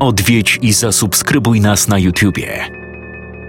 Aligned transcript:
Odwiedź 0.00 0.58
i 0.62 0.72
zasubskrybuj 0.72 1.60
nas 1.60 1.88
na 1.88 1.98
YouTubie. 1.98 2.64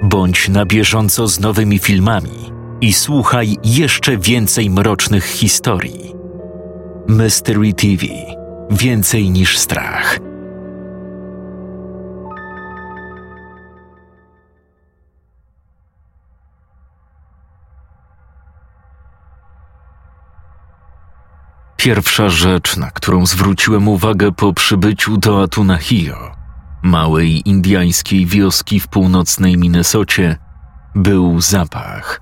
Bądź 0.03 0.49
na 0.49 0.65
bieżąco 0.65 1.27
z 1.27 1.39
nowymi 1.39 1.79
filmami 1.79 2.51
i 2.81 2.93
słuchaj 2.93 3.57
jeszcze 3.63 4.17
więcej 4.17 4.69
mrocznych 4.69 5.25
historii. 5.25 6.13
Mystery 7.07 7.73
TV 7.73 8.05
Więcej 8.71 9.29
niż 9.29 9.57
strach. 9.57 10.19
Pierwsza 21.77 22.29
rzecz, 22.29 22.77
na 22.77 22.91
którą 22.91 23.25
zwróciłem 23.25 23.87
uwagę 23.87 24.31
po 24.31 24.53
przybyciu 24.53 25.17
do 25.17 25.43
Atunahio, 25.43 26.38
małej 26.81 27.49
indyjskiej 27.49 28.25
wioski 28.25 28.79
w 28.79 28.87
północnej 28.87 29.57
Minnesocie, 29.57 30.37
był 30.95 31.41
zapach. 31.41 32.21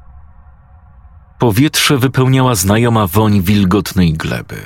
Powietrze 1.40 1.98
wypełniała 1.98 2.56
znajoma 2.56 3.08
woń 3.08 3.42
wilgotnej 3.42 4.14
gleby, 4.14 4.62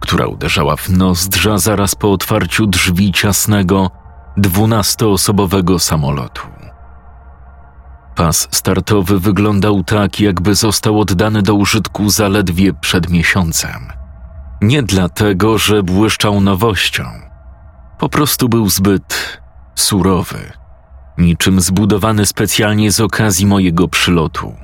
która 0.00 0.26
uderzała 0.26 0.76
w 0.76 0.88
nozdrza 0.88 1.58
zaraz 1.58 1.94
po 1.94 2.12
otwarciu 2.12 2.66
drzwi 2.66 3.12
ciasnego, 3.12 3.90
dwunastoosobowego 4.36 5.78
samolotu. 5.78 6.42
Pas 8.16 8.48
startowy 8.50 9.20
wyglądał 9.20 9.84
tak, 9.84 10.20
jakby 10.20 10.54
został 10.54 11.00
oddany 11.00 11.42
do 11.42 11.54
użytku 11.54 12.10
zaledwie 12.10 12.72
przed 12.72 13.10
miesiącem– 13.10 13.92
nie 14.60 14.82
dlatego, 14.82 15.58
że 15.58 15.82
błyszczał 15.82 16.40
nowością. 16.40 17.04
Po 18.00 18.08
prostu 18.08 18.48
był 18.48 18.68
zbyt 18.68 19.40
surowy, 19.74 20.52
niczym 21.18 21.60
zbudowany 21.60 22.26
specjalnie 22.26 22.92
z 22.92 23.00
okazji 23.00 23.46
mojego 23.46 23.88
przylotu. 23.88 24.54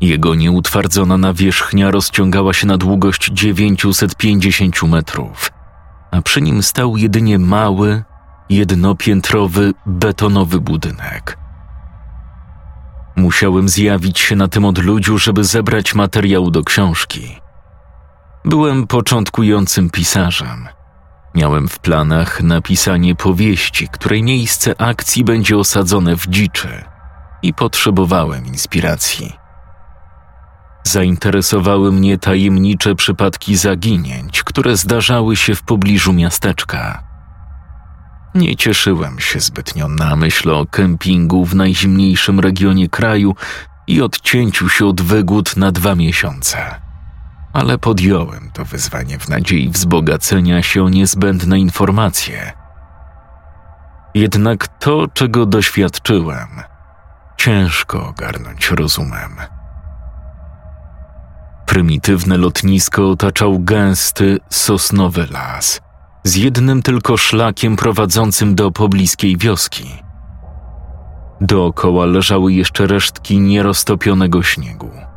Jego 0.00 0.34
nieutwardzona 0.34 1.18
nawierzchnia 1.18 1.90
rozciągała 1.90 2.52
się 2.52 2.66
na 2.66 2.78
długość 2.78 3.30
950 3.32 4.82
metrów, 4.82 5.50
a 6.10 6.22
przy 6.22 6.42
nim 6.42 6.62
stał 6.62 6.96
jedynie 6.96 7.38
mały, 7.38 8.02
jednopiętrowy, 8.50 9.74
betonowy 9.86 10.60
budynek. 10.60 11.38
Musiałem 13.16 13.68
zjawić 13.68 14.18
się 14.18 14.36
na 14.36 14.48
tym 14.48 14.64
odludziu, 14.64 15.18
żeby 15.18 15.44
zebrać 15.44 15.94
materiał 15.94 16.50
do 16.50 16.64
książki. 16.64 17.40
Byłem 18.44 18.86
początkującym 18.86 19.90
pisarzem. 19.90 20.77
Miałem 21.38 21.68
w 21.68 21.78
planach 21.78 22.42
napisanie 22.42 23.14
powieści, 23.14 23.88
której 23.88 24.22
miejsce 24.22 24.80
akcji 24.80 25.24
będzie 25.24 25.58
osadzone 25.58 26.16
w 26.16 26.26
dziczy 26.26 26.84
i 27.42 27.54
potrzebowałem 27.54 28.46
inspiracji. 28.46 29.32
Zainteresowały 30.84 31.92
mnie 31.92 32.18
tajemnicze 32.18 32.94
przypadki 32.94 33.56
zaginięć, 33.56 34.42
które 34.42 34.76
zdarzały 34.76 35.36
się 35.36 35.54
w 35.54 35.62
pobliżu 35.62 36.12
miasteczka. 36.12 37.02
Nie 38.34 38.56
cieszyłem 38.56 39.20
się 39.20 39.40
zbytnio 39.40 39.88
na 39.88 40.16
myśl 40.16 40.50
o 40.50 40.66
kempingu 40.66 41.44
w 41.44 41.54
najzimniejszym 41.54 42.40
regionie 42.40 42.88
kraju 42.88 43.34
i 43.86 44.02
odcięciu 44.02 44.68
się 44.68 44.86
od 44.86 45.00
wygód 45.00 45.56
na 45.56 45.72
dwa 45.72 45.94
miesiące 45.94 46.87
ale 47.58 47.78
podjąłem 47.78 48.50
to 48.52 48.64
wyzwanie 48.64 49.18
w 49.18 49.28
nadziei 49.28 49.70
wzbogacenia 49.70 50.62
się 50.62 50.84
o 50.84 50.88
niezbędne 50.88 51.58
informacje. 51.58 52.52
Jednak 54.14 54.68
to, 54.68 55.06
czego 55.14 55.46
doświadczyłem, 55.46 56.48
ciężko 57.36 58.06
ogarnąć 58.08 58.70
rozumem. 58.70 59.36
Prymitywne 61.66 62.36
lotnisko 62.36 63.10
otaczał 63.10 63.58
gęsty, 63.60 64.38
sosnowy 64.50 65.26
las, 65.30 65.80
z 66.24 66.36
jednym 66.36 66.82
tylko 66.82 67.16
szlakiem 67.16 67.76
prowadzącym 67.76 68.54
do 68.54 68.70
pobliskiej 68.70 69.36
wioski. 69.36 70.02
Dookoła 71.40 72.06
leżały 72.06 72.52
jeszcze 72.52 72.86
resztki 72.86 73.40
nieroztopionego 73.40 74.42
śniegu– 74.42 74.90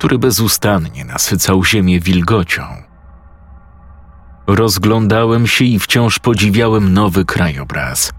który 0.00 0.18
bezustannie 0.18 1.04
nasycał 1.04 1.64
ziemię 1.64 2.00
wilgocią. 2.00 2.62
Rozglądałem 4.46 5.46
się 5.46 5.64
i 5.64 5.78
wciąż 5.78 6.18
podziwiałem 6.18 6.92
nowy 6.92 7.24
krajobraz, 7.24 8.12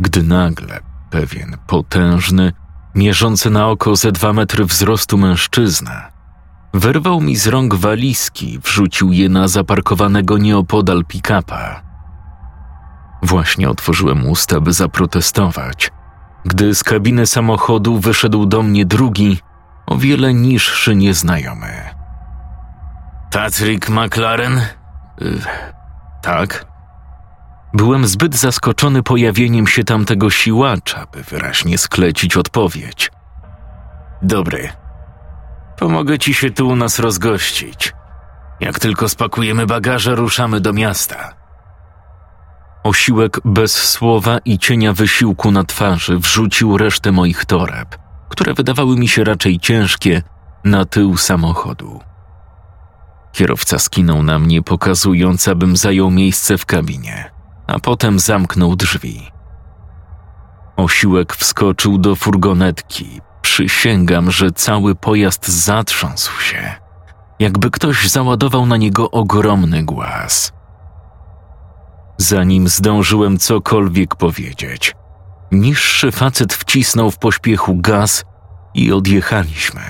gdy 0.00 0.22
nagle 0.22 0.80
pewien 1.10 1.56
potężny, 1.66 2.52
mierzący 2.94 3.50
na 3.50 3.68
oko 3.68 3.96
ze 3.96 4.12
dwa 4.12 4.32
metry 4.32 4.64
wzrostu 4.64 5.18
mężczyzna 5.18 6.10
wyrwał 6.74 7.20
mi 7.20 7.36
z 7.36 7.46
rąk 7.46 7.74
walizki, 7.74 8.58
wrzucił 8.58 9.12
je 9.12 9.28
na 9.28 9.48
zaparkowanego 9.48 10.38
nieopodal 10.38 11.04
pick-upa. 11.04 11.80
Właśnie 13.22 13.70
otworzyłem 13.70 14.26
usta, 14.26 14.60
by 14.60 14.72
zaprotestować, 14.72 15.90
gdy 16.44 16.74
z 16.74 16.84
kabiny 16.84 17.26
samochodu 17.26 17.98
wyszedł 17.98 18.46
do 18.46 18.62
mnie 18.62 18.86
drugi, 18.86 19.38
o 19.86 19.96
wiele 19.96 20.34
niższy 20.34 20.96
nieznajomy. 20.96 21.72
Patrick 23.32 23.88
McLaren? 23.88 24.60
Yy, 25.20 25.38
tak. 26.22 26.66
Byłem 27.74 28.06
zbyt 28.06 28.34
zaskoczony 28.34 29.02
pojawieniem 29.02 29.66
się 29.66 29.84
tamtego 29.84 30.30
siłacza, 30.30 31.06
by 31.12 31.22
wyraźnie 31.22 31.78
sklecić 31.78 32.36
odpowiedź. 32.36 33.10
Dobry. 34.22 34.68
Pomogę 35.78 36.18
ci 36.18 36.34
się 36.34 36.50
tu 36.50 36.68
u 36.68 36.76
nas 36.76 36.98
rozgościć. 36.98 37.92
Jak 38.60 38.78
tylko 38.78 39.08
spakujemy 39.08 39.66
bagaże, 39.66 40.14
ruszamy 40.14 40.60
do 40.60 40.72
miasta. 40.72 41.32
Osiłek 42.82 43.40
bez 43.44 43.90
słowa 43.90 44.38
i 44.44 44.58
cienia 44.58 44.92
wysiłku 44.92 45.50
na 45.50 45.64
twarzy 45.64 46.18
wrzucił 46.18 46.78
resztę 46.78 47.12
moich 47.12 47.44
toreb 47.44 48.01
które 48.32 48.54
wydawały 48.54 48.96
mi 48.96 49.08
się 49.08 49.24
raczej 49.24 49.58
ciężkie, 49.58 50.22
na 50.64 50.84
tył 50.84 51.16
samochodu. 51.16 52.00
Kierowca 53.32 53.78
skinął 53.78 54.22
na 54.22 54.38
mnie, 54.38 54.62
pokazując, 54.62 55.48
abym 55.48 55.76
zajął 55.76 56.10
miejsce 56.10 56.58
w 56.58 56.66
kabinie, 56.66 57.30
a 57.66 57.78
potem 57.78 58.18
zamknął 58.18 58.76
drzwi. 58.76 59.30
Osiłek 60.76 61.36
wskoczył 61.36 61.98
do 61.98 62.16
furgonetki. 62.16 63.20
Przysięgam, 63.42 64.30
że 64.30 64.50
cały 64.50 64.94
pojazd 64.94 65.48
zatrząsł 65.48 66.40
się, 66.40 66.74
jakby 67.38 67.70
ktoś 67.70 68.08
załadował 68.08 68.66
na 68.66 68.76
niego 68.76 69.10
ogromny 69.10 69.82
głaz. 69.82 70.52
Zanim 72.18 72.68
zdążyłem 72.68 73.38
cokolwiek 73.38 74.16
powiedzieć, 74.16 74.94
Niższy 75.52 76.12
facet 76.12 76.54
wcisnął 76.54 77.10
w 77.10 77.18
pośpiechu 77.18 77.76
gaz 77.76 78.24
i 78.74 78.92
odjechaliśmy. 78.92 79.82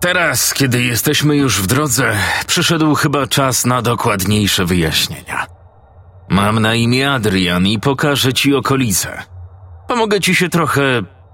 Teraz, 0.00 0.54
kiedy 0.54 0.82
jesteśmy 0.82 1.36
już 1.36 1.62
w 1.62 1.66
drodze, 1.66 2.16
przyszedł 2.46 2.94
chyba 2.94 3.26
czas 3.26 3.66
na 3.66 3.82
dokładniejsze 3.82 4.64
wyjaśnienia. 4.64 5.46
Mam 6.28 6.58
na 6.58 6.74
imię 6.74 7.12
Adrian 7.12 7.66
i 7.66 7.80
pokażę 7.80 8.32
ci 8.32 8.54
okolice. 8.54 9.22
Pomogę 9.88 10.20
ci 10.20 10.34
się 10.34 10.48
trochę 10.48 10.82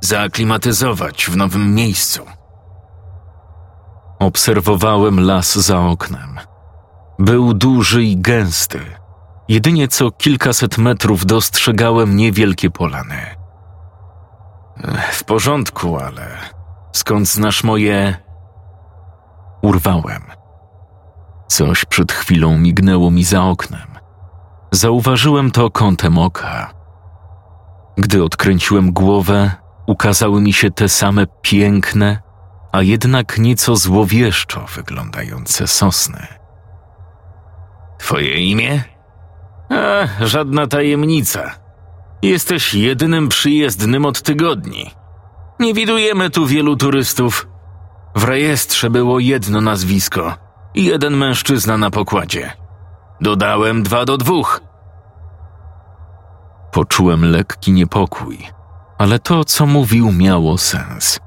zaaklimatyzować 0.00 1.26
w 1.26 1.36
nowym 1.36 1.74
miejscu. 1.74 2.26
Obserwowałem 4.18 5.20
las 5.20 5.54
za 5.58 5.80
oknem. 5.80 6.40
Był 7.18 7.54
duży 7.54 8.02
i 8.02 8.16
gęsty 8.16 8.80
Jedynie 9.48 9.88
co 9.88 10.10
kilkaset 10.10 10.78
metrów 10.78 11.26
dostrzegałem 11.26 12.16
niewielkie 12.16 12.70
polany. 12.70 13.16
W 15.12 15.24
porządku, 15.24 15.98
ale 15.98 16.36
skąd 16.92 17.28
znasz 17.28 17.64
moje. 17.64 18.16
Urwałem. 19.62 20.22
Coś 21.48 21.84
przed 21.84 22.12
chwilą 22.12 22.58
mignęło 22.58 23.10
mi 23.10 23.24
za 23.24 23.44
oknem. 23.44 23.88
Zauważyłem 24.72 25.50
to 25.50 25.70
kątem 25.70 26.18
oka. 26.18 26.74
Gdy 27.96 28.24
odkręciłem 28.24 28.92
głowę, 28.92 29.50
ukazały 29.86 30.40
mi 30.40 30.52
się 30.52 30.70
te 30.70 30.88
same 30.88 31.26
piękne, 31.42 32.22
a 32.72 32.82
jednak 32.82 33.38
nieco 33.38 33.76
złowieszczo 33.76 34.66
wyglądające 34.76 35.66
sosny. 35.66 36.26
Twoje 37.98 38.36
imię? 38.36 38.93
Żadna 40.20 40.66
tajemnica. 40.66 41.50
Jesteś 42.22 42.74
jedynym 42.74 43.28
przyjezdnym 43.28 44.04
od 44.04 44.22
tygodni. 44.22 44.90
Nie 45.60 45.74
widujemy 45.74 46.30
tu 46.30 46.46
wielu 46.46 46.76
turystów. 46.76 47.48
W 48.16 48.24
rejestrze 48.24 48.90
było 48.90 49.18
jedno 49.18 49.60
nazwisko 49.60 50.34
i 50.74 50.84
jeden 50.84 51.16
mężczyzna 51.16 51.78
na 51.78 51.90
pokładzie. 51.90 52.52
Dodałem 53.20 53.82
dwa 53.82 54.04
do 54.04 54.16
dwóch. 54.16 54.60
Poczułem 56.72 57.30
lekki 57.30 57.72
niepokój, 57.72 58.38
ale 58.98 59.18
to, 59.18 59.44
co 59.44 59.66
mówił, 59.66 60.12
miało 60.12 60.58
sens. 60.58 61.20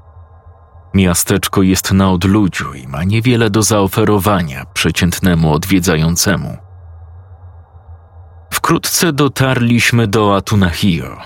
Miasteczko 0.94 1.62
jest 1.62 1.92
na 1.92 2.10
odludziu 2.10 2.74
i 2.74 2.86
ma 2.86 3.04
niewiele 3.04 3.50
do 3.50 3.62
zaoferowania 3.62 4.64
przeciętnemu 4.74 5.52
odwiedzającemu. 5.52 6.67
Wkrótce 8.50 9.12
dotarliśmy 9.12 10.06
do 10.06 10.36
Atunahio 10.36 11.16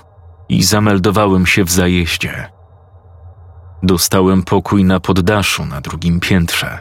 i 0.49 0.63
zameldowałem 0.63 1.47
się 1.47 1.65
w 1.65 1.71
zajeździe. 1.71 2.49
Dostałem 3.83 4.43
pokój 4.43 4.85
na 4.85 5.01
poddaszu 5.01 5.67
na 5.67 5.81
drugim 5.81 6.21
piętrze. 6.21 6.79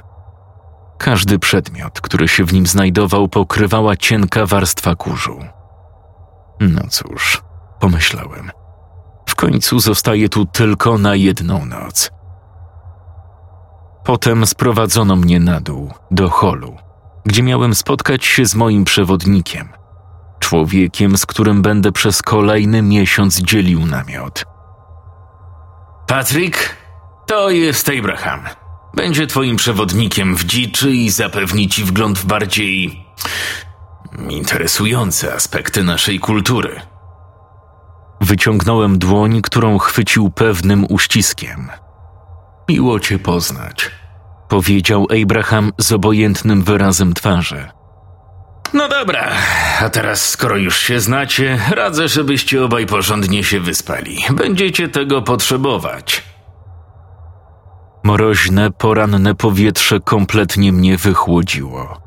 Każdy 0.98 1.40
przedmiot, 1.40 2.02
który 2.02 2.28
się 2.28 2.44
w 2.44 2.54
nim 2.54 2.68
znajdował, 2.68 3.28
pokrywała 3.28 3.96
cienka 3.96 4.46
warstwa 4.46 4.96
kurzu. 4.96 5.40
No 6.60 6.82
cóż, 6.90 7.42
pomyślałem. 7.80 8.52
W 9.26 9.36
końcu 9.36 9.80
zostaje 9.80 10.30
tu 10.30 10.46
tylko 10.46 10.98
na 10.98 11.16
jedną 11.16 11.66
noc. 11.66 12.12
Potem 14.04 14.46
sprowadzono 14.46 15.16
mnie 15.16 15.40
na 15.40 15.60
dół, 15.60 15.94
do 16.12 16.30
holu, 16.30 16.76
gdzie 17.26 17.44
miałem 17.44 17.76
spotkać 17.76 18.26
się 18.26 18.46
z 18.46 18.56
moim 18.56 18.86
przewodnikiem, 18.86 19.70
człowiekiem, 20.42 21.18
z 21.18 21.26
którym 21.26 21.62
będę 21.62 21.92
przez 21.92 22.22
kolejny 22.22 22.82
miesiąc 22.82 23.42
dzielił 23.42 23.86
namiot. 23.86 24.46
Patryk, 26.08 26.76
to 27.28 27.50
jest 27.50 27.90
Abraham. 28.00 28.40
Będzie 28.94 29.28
twoim 29.28 29.56
przewodnikiem 29.56 30.36
w 30.36 30.44
dziczy 30.44 30.92
i 30.92 31.10
zapewni 31.10 31.68
ci 31.70 31.84
wgląd 31.84 32.20
w 32.20 32.26
bardziej 32.26 33.06
interesujące 34.30 35.34
aspekty 35.34 35.84
naszej 35.84 36.20
kultury. 36.20 36.82
Wyciągnąłem 38.22 39.00
dłoń, 39.00 39.42
którą 39.42 39.78
chwycił 39.78 40.30
pewnym 40.30 40.86
uściskiem. 40.90 41.70
Miło 42.70 43.00
cię 43.00 43.20
poznać, 43.20 43.92
powiedział 44.50 45.08
Abraham 45.24 45.72
z 45.78 45.92
obojętnym 45.92 46.64
wyrazem 46.64 47.14
twarzy. 47.14 47.81
No 48.73 48.89
dobra, 48.89 49.31
a 49.81 49.89
teraz 49.89 50.29
skoro 50.29 50.57
już 50.57 50.79
się 50.79 51.00
znacie, 51.00 51.59
radzę, 51.71 52.07
żebyście 52.07 52.65
obaj 52.65 52.85
porządnie 52.85 53.44
się 53.44 53.59
wyspali. 53.59 54.18
Będziecie 54.31 54.89
tego 54.89 55.21
potrzebować. 55.21 56.23
Mroźne, 58.03 58.71
poranne 58.71 59.35
powietrze 59.35 60.00
kompletnie 60.00 60.73
mnie 60.73 60.97
wychłodziło. 60.97 62.01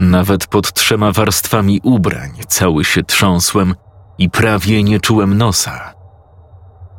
Nawet 0.00 0.46
pod 0.46 0.72
trzema 0.72 1.12
warstwami 1.12 1.80
ubrań 1.82 2.30
cały 2.48 2.84
się 2.84 3.02
trząsłem 3.02 3.74
i 4.18 4.30
prawie 4.30 4.82
nie 4.82 5.00
czułem 5.00 5.36
nosa. 5.36 5.94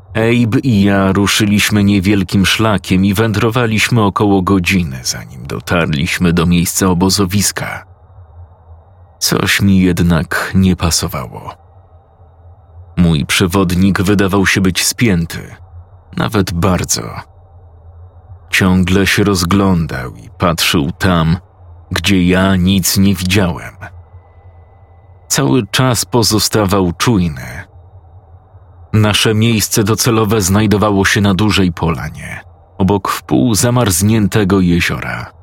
Abe 0.09 0.59
i 0.59 0.83
ja 0.83 1.11
ruszyliśmy 1.11 1.83
niewielkim 1.83 2.45
szlakiem 2.45 3.05
i 3.05 3.13
wędrowaliśmy 3.13 4.01
około 4.01 4.41
godziny, 4.41 4.99
zanim 5.03 5.47
dotarliśmy 5.47 6.33
do 6.33 6.45
miejsca 6.45 6.87
obozowiska. 6.87 7.94
Coś 9.19 9.61
mi 9.61 9.79
jednak 9.79 10.51
nie 10.55 10.75
pasowało. 10.75 11.53
Mój 12.97 13.25
przewodnik 13.25 14.01
wydawał 14.01 14.45
się 14.45 14.61
być 14.61 14.85
spięty, 14.85 15.55
nawet 16.17 16.53
bardzo. 16.53 17.03
Ciągle 18.49 19.07
się 19.07 19.23
rozglądał 19.23 20.15
i 20.15 20.29
patrzył 20.37 20.91
tam, 20.91 21.37
gdzie 21.91 22.23
ja 22.27 22.55
nic 22.55 22.97
nie 22.97 23.15
widziałem. 23.15 23.75
Cały 25.27 25.67
czas 25.67 26.05
pozostawał 26.05 26.91
czujny. 26.91 27.63
Nasze 28.93 29.33
miejsce 29.33 29.83
docelowe 29.83 30.41
znajdowało 30.41 31.05
się 31.05 31.21
na 31.21 31.33
dużej 31.33 31.71
polanie, 31.73 32.41
obok 32.77 33.09
wpół 33.09 33.55
zamarzniętego 33.55 34.59
jeziora. 34.59 35.34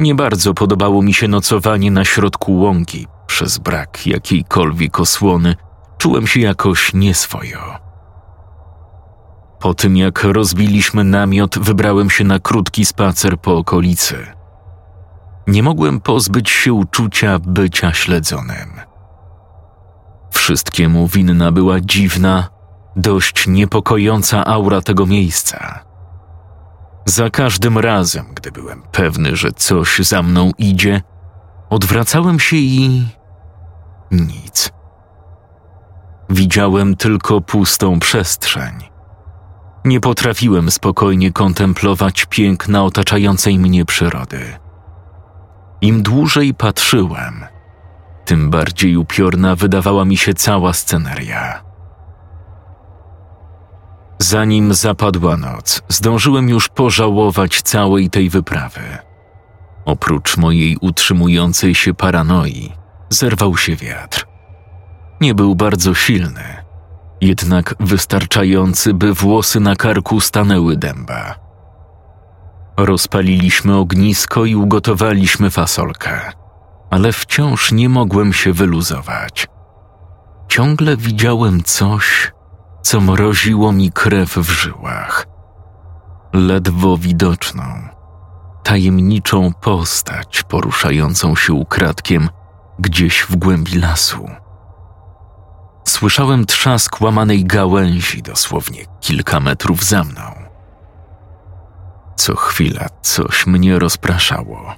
Nie 0.00 0.14
bardzo 0.14 0.54
podobało 0.54 1.02
mi 1.02 1.14
się 1.14 1.28
nocowanie 1.28 1.90
na 1.90 2.04
środku 2.04 2.56
łąki. 2.56 3.06
Przez 3.26 3.58
brak 3.58 4.06
jakiejkolwiek 4.06 5.00
osłony 5.00 5.54
czułem 5.98 6.26
się 6.26 6.40
jakoś 6.40 6.94
nieswojo. 6.94 7.78
Po 9.60 9.74
tym 9.74 9.96
jak 9.96 10.24
rozbiliśmy 10.24 11.04
namiot, 11.04 11.58
wybrałem 11.58 12.10
się 12.10 12.24
na 12.24 12.38
krótki 12.38 12.84
spacer 12.84 13.38
po 13.38 13.56
okolicy. 13.56 14.26
Nie 15.46 15.62
mogłem 15.62 16.00
pozbyć 16.00 16.50
się 16.50 16.72
uczucia 16.72 17.38
bycia 17.38 17.92
śledzonym. 17.92 18.80
Wszystkiemu 20.30 21.08
winna 21.08 21.52
była 21.52 21.80
dziwna, 21.80 22.48
dość 22.96 23.46
niepokojąca 23.46 24.44
aura 24.44 24.80
tego 24.80 25.06
miejsca. 25.06 25.87
Za 27.08 27.30
każdym 27.30 27.78
razem, 27.78 28.26
gdy 28.34 28.52
byłem 28.52 28.82
pewny, 28.92 29.36
że 29.36 29.52
coś 29.52 29.98
za 29.98 30.22
mną 30.22 30.50
idzie, 30.58 31.02
odwracałem 31.70 32.40
się 32.40 32.56
i. 32.56 33.06
nic. 34.10 34.70
Widziałem 36.30 36.96
tylko 36.96 37.40
pustą 37.40 38.00
przestrzeń. 38.00 38.74
Nie 39.84 40.00
potrafiłem 40.00 40.70
spokojnie 40.70 41.32
kontemplować 41.32 42.26
piękna 42.26 42.84
otaczającej 42.84 43.58
mnie 43.58 43.84
przyrody. 43.84 44.58
Im 45.80 46.02
dłużej 46.02 46.54
patrzyłem, 46.54 47.44
tym 48.24 48.50
bardziej 48.50 48.96
upiorna 48.96 49.56
wydawała 49.56 50.04
mi 50.04 50.16
się 50.16 50.34
cała 50.34 50.72
sceneria. 50.72 51.67
Zanim 54.18 54.74
zapadła 54.74 55.36
noc, 55.36 55.82
zdążyłem 55.88 56.48
już 56.48 56.68
pożałować 56.68 57.62
całej 57.62 58.10
tej 58.10 58.30
wyprawy. 58.30 58.80
Oprócz 59.84 60.36
mojej 60.36 60.76
utrzymującej 60.80 61.74
się 61.74 61.94
paranoi, 61.94 62.72
zerwał 63.10 63.56
się 63.56 63.76
wiatr. 63.76 64.26
Nie 65.20 65.34
był 65.34 65.54
bardzo 65.54 65.94
silny, 65.94 66.64
jednak 67.20 67.74
wystarczający, 67.80 68.94
by 68.94 69.14
włosy 69.14 69.60
na 69.60 69.76
karku 69.76 70.20
stanęły 70.20 70.76
dęba. 70.76 71.34
Rozpaliliśmy 72.76 73.76
ognisko 73.76 74.44
i 74.44 74.54
ugotowaliśmy 74.54 75.50
fasolkę, 75.50 76.32
ale 76.90 77.12
wciąż 77.12 77.72
nie 77.72 77.88
mogłem 77.88 78.32
się 78.32 78.52
wyluzować. 78.52 79.48
Ciągle 80.48 80.96
widziałem 80.96 81.62
coś, 81.62 82.32
co 82.88 83.00
mroziło 83.00 83.72
mi 83.72 83.92
krew 83.92 84.36
w 84.36 84.50
żyłach. 84.50 85.26
Ledwo 86.32 86.98
widoczną, 86.98 87.64
tajemniczą 88.62 89.52
postać 89.52 90.42
poruszającą 90.42 91.36
się 91.36 91.52
ukradkiem 91.52 92.28
gdzieś 92.78 93.20
w 93.20 93.36
głębi 93.36 93.78
lasu. 93.78 94.28
Słyszałem 95.84 96.46
trzask 96.46 97.00
łamanej 97.00 97.44
gałęzi 97.44 98.22
dosłownie 98.22 98.84
kilka 99.00 99.40
metrów 99.40 99.84
za 99.84 100.04
mną. 100.04 100.22
Co 102.16 102.36
chwila 102.36 102.86
coś 103.02 103.46
mnie 103.46 103.78
rozpraszało. 103.78 104.74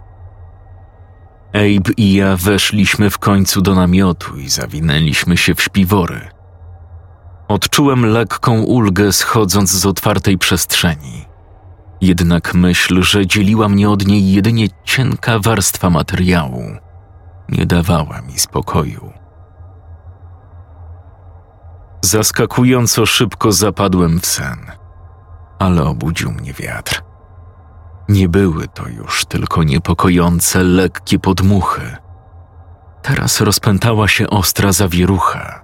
Abe 1.48 1.92
i 1.96 2.14
ja 2.14 2.36
weszliśmy 2.36 3.10
w 3.10 3.18
końcu 3.18 3.62
do 3.62 3.74
namiotu 3.74 4.36
i 4.36 4.48
zawinęliśmy 4.48 5.36
się 5.36 5.54
w 5.54 5.62
śpiwory– 5.62 6.28
Odczułem 7.50 8.06
lekką 8.06 8.62
ulgę 8.62 9.12
schodząc 9.12 9.70
z 9.70 9.86
otwartej 9.86 10.38
przestrzeni. 10.38 11.26
Jednak 12.00 12.54
myśl, 12.54 13.02
że 13.02 13.26
dzieliła 13.26 13.68
mnie 13.68 13.90
od 13.90 14.06
niej 14.06 14.32
jedynie 14.32 14.66
cienka 14.84 15.38
warstwa 15.38 15.90
materiału, 15.90 16.62
nie 17.48 17.66
dawała 17.66 18.22
mi 18.22 18.38
spokoju. 18.38 19.12
Zaskakująco 22.02 23.06
szybko 23.06 23.52
zapadłem 23.52 24.20
w 24.20 24.26
sen, 24.26 24.58
ale 25.58 25.84
obudził 25.84 26.32
mnie 26.32 26.52
wiatr. 26.52 27.02
Nie 28.08 28.28
były 28.28 28.68
to 28.68 28.88
już 28.88 29.24
tylko 29.24 29.62
niepokojące, 29.62 30.62
lekkie 30.62 31.18
podmuchy. 31.18 31.96
Teraz 33.02 33.40
rozpętała 33.40 34.08
się 34.08 34.30
ostra 34.30 34.72
zawierucha 34.72 35.59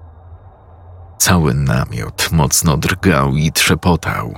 Cały 1.18 1.54
namiot 1.54 2.28
mocno 2.32 2.76
drgał 2.76 3.36
i 3.36 3.52
trzepotał. 3.52 4.34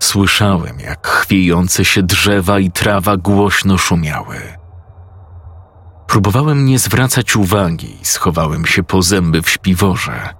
Słyszałem, 0.00 0.80
jak 0.80 1.06
chwiejące 1.06 1.84
się 1.84 2.02
drzewa 2.02 2.58
i 2.58 2.70
trawa 2.70 3.16
głośno 3.16 3.78
szumiały. 3.78 4.36
Próbowałem 6.06 6.64
nie 6.64 6.78
zwracać 6.78 7.36
uwagi 7.36 8.00
i 8.02 8.04
schowałem 8.04 8.66
się 8.66 8.82
po 8.82 9.02
zęby 9.02 9.42
w 9.42 9.50
śpiworze, 9.50 10.34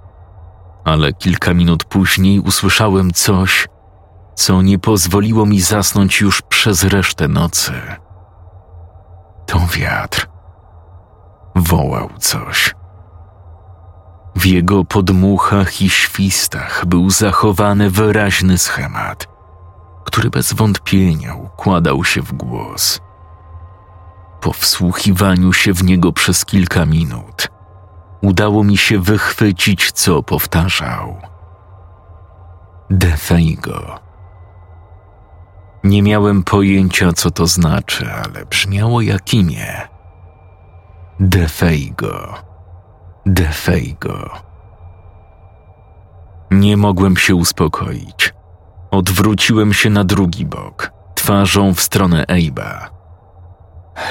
ale 0.85 1.13
kilka 1.13 1.53
minut 1.53 1.83
później 1.83 2.39
usłyszałem 2.39 3.11
coś, 3.11 3.67
co 4.35 4.61
nie 4.61 4.79
pozwoliło 4.79 5.45
mi 5.45 5.61
zasnąć 5.61 6.21
już 6.21 6.41
przez 6.41 6.83
resztę 6.83 7.27
nocy. 7.27 7.73
To 9.45 9.59
wiatr. 9.59 10.27
Wołał 11.55 12.09
coś. 12.19 12.75
W 14.35 14.45
jego 14.45 14.85
podmuchach 14.85 15.81
i 15.81 15.89
świstach 15.89 16.85
był 16.85 17.09
zachowany 17.09 17.89
wyraźny 17.89 18.57
schemat, 18.57 19.27
który 20.05 20.29
bez 20.29 20.53
wątpienia 20.53 21.35
układał 21.35 22.03
się 22.03 22.21
w 22.21 22.33
głos. 22.33 23.01
Po 24.41 24.53
wsłuchiwaniu 24.53 25.53
się 25.53 25.73
w 25.73 25.83
niego 25.83 26.11
przez 26.11 26.45
kilka 26.45 26.85
minut, 26.85 27.47
udało 28.21 28.63
mi 28.63 28.77
się 28.77 28.99
wychwycić, 28.99 29.91
co 29.91 30.23
powtarzał. 30.23 31.17
Defeigo. 32.89 33.99
Nie 35.83 36.01
miałem 36.01 36.43
pojęcia, 36.43 37.13
co 37.13 37.31
to 37.31 37.47
znaczy, 37.47 38.11
ale 38.13 38.45
brzmiało 38.45 39.01
jak 39.01 39.33
imię. 39.33 39.87
Defeigo. 41.19 42.54
Defeigo. 43.25 44.29
Nie 46.51 46.77
mogłem 46.77 47.17
się 47.17 47.35
uspokoić. 47.35 48.33
Odwróciłem 48.91 49.73
się 49.73 49.89
na 49.89 50.03
drugi 50.03 50.45
bok, 50.45 50.91
twarzą 51.15 51.73
w 51.73 51.81
stronę 51.81 52.25
Ejba. 52.27 52.89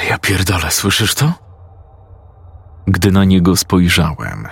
Ja 0.09 0.19
pierdolę, 0.19 0.71
słyszysz 0.71 1.15
to? 1.15 1.33
Gdy 2.87 3.13
na 3.13 3.25
niego 3.25 3.57
spojrzałem, 3.57 4.49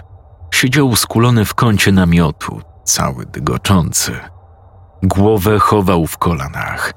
siedział 0.55 0.97
skulony 0.97 1.45
w 1.45 1.55
kącie 1.55 1.93
namiotu, 1.93 2.61
cały 2.85 3.27
dygoczący. 3.27 4.19
Głowę 5.03 5.59
chował 5.59 6.07
w 6.07 6.19
kolanach. 6.19 6.93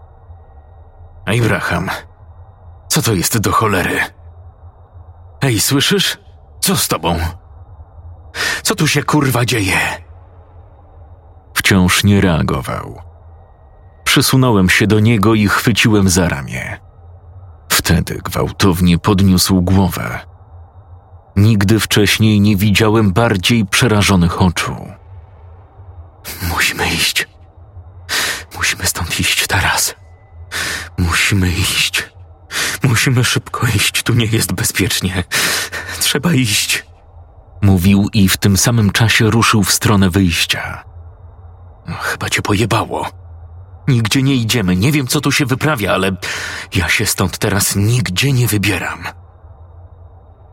Abraham, 1.26 1.90
co 2.88 3.02
to 3.02 3.14
jest 3.14 3.38
do 3.38 3.52
cholery? 3.52 4.00
Ej, 5.42 5.60
słyszysz? 5.60 6.18
Co 6.60 6.76
z 6.76 6.88
tobą? 6.88 7.20
Co 8.63 8.75
tu 8.75 8.88
się 8.88 9.04
kurwa 9.04 9.46
dzieje? 9.46 9.77
Wciąż 11.54 12.04
nie 12.04 12.22
reagował. 12.22 13.01
Przysunąłem 14.04 14.70
się 14.70 14.88
do 14.88 15.00
niego 15.00 15.34
i 15.34 15.48
chwyciłem 15.48 16.10
za 16.10 16.30
ramię. 16.30 16.80
Wtedy 17.70 18.22
gwałtownie 18.24 18.98
podniósł 18.98 19.62
głowę. 19.62 20.20
Nigdy 21.36 21.80
wcześniej 21.80 22.42
nie 22.42 22.56
widziałem 22.56 23.13
bardziej 23.13 23.65
przerażonych 23.65 24.42
oczu. 24.42 24.75
Musimy 26.50 26.88
iść. 26.94 27.27
Musimy 28.56 28.86
stąd 28.86 29.20
iść 29.20 29.48
teraz. 29.48 29.96
Musimy 30.98 31.51
iść. 31.51 32.10
Musimy 32.84 33.24
szybko 33.24 33.68
iść, 33.68 34.04
tu 34.04 34.13
nie 34.13 34.25
jest 34.25 34.54
bezpiecznie. 34.54 35.24
Trzeba 36.00 36.34
iść. 36.34 36.86
Mówił 37.66 38.10
i 38.14 38.30
w 38.30 38.38
tym 38.38 38.58
samym 38.58 38.92
czasie 38.92 39.30
ruszył 39.30 39.64
w 39.64 39.72
stronę 39.72 40.10
wyjścia. 40.10 40.84
Chyba 41.88 42.30
cię 42.30 42.42
pojebało. 42.42 43.08
Nigdzie 43.88 44.24
nie 44.24 44.36
idziemy, 44.36 44.76
nie 44.76 44.92
wiem 44.92 45.08
co 45.08 45.22
tu 45.22 45.32
się 45.32 45.46
wyprawia, 45.46 45.94
ale 45.94 46.12
ja 46.76 46.90
się 46.90 47.06
stąd 47.06 47.38
teraz 47.38 47.76
nigdzie 47.76 48.32
nie 48.34 48.48
wybieram. 48.48 49.04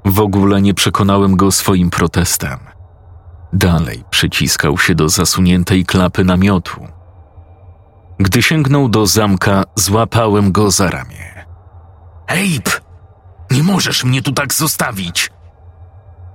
W 0.05 0.21
ogóle 0.21 0.63
nie 0.63 0.75
przekonałem 0.75 1.37
go 1.37 1.53
swoim 1.53 1.91
protestem. 1.91 2.59
Dalej 3.53 4.05
przyciskał 4.11 4.79
się 4.79 4.95
do 4.95 5.09
zasuniętej 5.09 5.85
klapy 5.87 6.25
namiotu. 6.25 6.87
Gdy 8.19 8.43
sięgnął 8.43 8.89
do 8.89 9.07
zamka, 9.07 9.65
złapałem 9.77 10.53
go 10.53 10.71
za 10.71 10.91
ramię. 10.91 11.45
Ejb! 12.29 12.69
Nie 13.51 13.63
możesz 13.63 14.05
mnie 14.05 14.23
tu 14.23 14.33
tak 14.33 14.55
zostawić! 14.55 15.31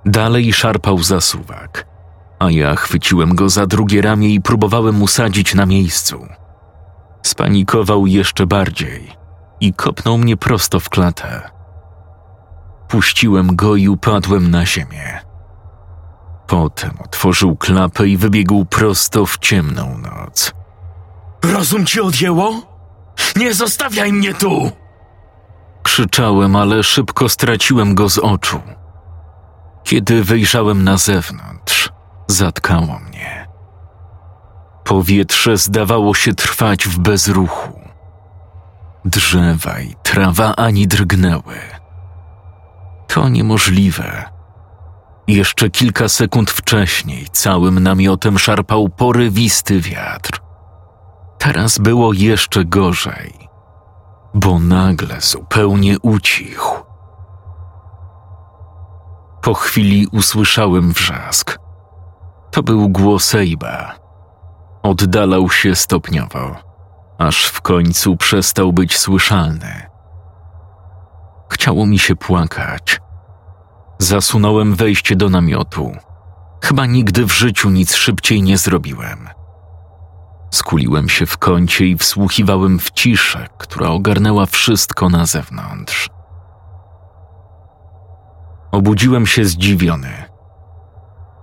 Dalej 0.08 0.54
szarpał 0.54 1.04
zasuwak, 1.04 1.88
a 2.40 2.52
ja 2.52 2.76
chwyciłem 2.76 3.36
go 3.36 3.50
za 3.50 3.66
drugie 3.66 4.02
ramię 4.02 4.30
i 4.30 4.42
próbowałem 4.42 5.02
usadzić 5.02 5.56
na 5.56 5.66
miejscu. 5.66 6.28
Spanikował 7.24 8.08
jeszcze 8.08 8.46
bardziej 8.46 9.12
i 9.60 9.74
kopnął 9.74 10.18
mnie 10.18 10.38
prosto 10.38 10.80
w 10.80 10.90
klatę. 10.90 11.50
Puściłem 12.88 13.56
go 13.56 13.76
i 13.76 13.90
upadłem 13.90 14.52
na 14.52 14.66
ziemię. 14.66 15.20
Potem 16.48 16.92
otworzył 17.06 17.56
klapę 17.56 18.08
i 18.08 18.18
wybiegł 18.18 18.66
prosto 18.66 19.26
w 19.26 19.38
ciemną 19.38 19.98
noc. 19.98 20.54
Rozum 21.44 21.86
ci 21.86 22.02
odjęło? 22.02 22.62
Nie 23.36 23.54
zostawiaj 23.54 24.14
mnie 24.14 24.34
tu! 24.34 24.72
Krzyczałem, 25.84 26.56
ale 26.56 26.84
szybko 26.84 27.30
straciłem 27.30 27.96
go 27.96 28.10
z 28.10 28.18
oczu. 28.18 28.62
Kiedy 29.88 30.24
wyjrzałem 30.24 30.84
na 30.84 30.98
zewnątrz, 30.98 31.90
zatkało 32.28 33.00
mnie. 33.00 33.48
Powietrze 34.84 35.58
zdawało 35.58 36.14
się 36.14 36.34
trwać 36.34 36.88
w 36.88 37.00
bezruchu. 37.00 37.80
Drzewa 39.06 39.80
i 39.80 39.96
trawa 40.04 40.56
ani 40.56 40.88
drgnęły. 40.88 41.60
To 43.08 43.30
niemożliwe. 43.30 44.24
Jeszcze 45.28 45.70
kilka 45.70 46.10
sekund 46.10 46.52
wcześniej 46.52 47.28
całym 47.32 47.80
namiotem 47.80 48.40
szarpał 48.40 48.90
porywisty 48.90 49.80
wiatr. 49.80 50.42
Teraz 51.38 51.78
było 51.78 52.14
jeszcze 52.14 52.66
gorzej, 52.66 53.34
bo 54.34 54.60
nagle 54.60 55.22
zupełnie 55.22 56.00
ucichł. 56.00 56.87
Po 59.42 59.54
chwili 59.54 60.08
usłyszałem 60.12 60.92
wrzask. 60.92 61.58
To 62.52 62.64
był 62.64 62.90
głos 62.90 63.36
Ejba. 63.36 63.96
Oddalał 64.84 65.50
się 65.50 65.76
stopniowo, 65.76 66.56
aż 67.18 67.46
w 67.46 67.62
końcu 67.62 68.18
przestał 68.18 68.74
być 68.74 68.98
słyszalny. 68.98 69.90
Chciało 71.50 71.86
mi 71.86 72.00
się 72.00 72.16
płakać. 72.16 73.00
Zasunąłem 74.00 74.76
wejście 74.76 75.16
do 75.16 75.30
namiotu. 75.30 75.92
Chyba 76.64 76.86
nigdy 76.86 77.26
w 77.26 77.32
życiu 77.32 77.70
nic 77.70 77.96
szybciej 77.96 78.42
nie 78.42 78.58
zrobiłem. 78.58 79.30
Skuliłem 80.52 81.10
się 81.10 81.26
w 81.26 81.38
kącie 81.38 81.86
i 81.86 81.98
wsłuchiwałem 81.98 82.80
w 82.80 82.92
ciszę, 82.92 83.48
która 83.58 83.90
ogarnęła 83.90 84.46
wszystko 84.46 85.10
na 85.10 85.26
zewnątrz. 85.26 86.10
Obudziłem 88.78 89.28
się 89.28 89.46
zdziwiony. 89.46 90.10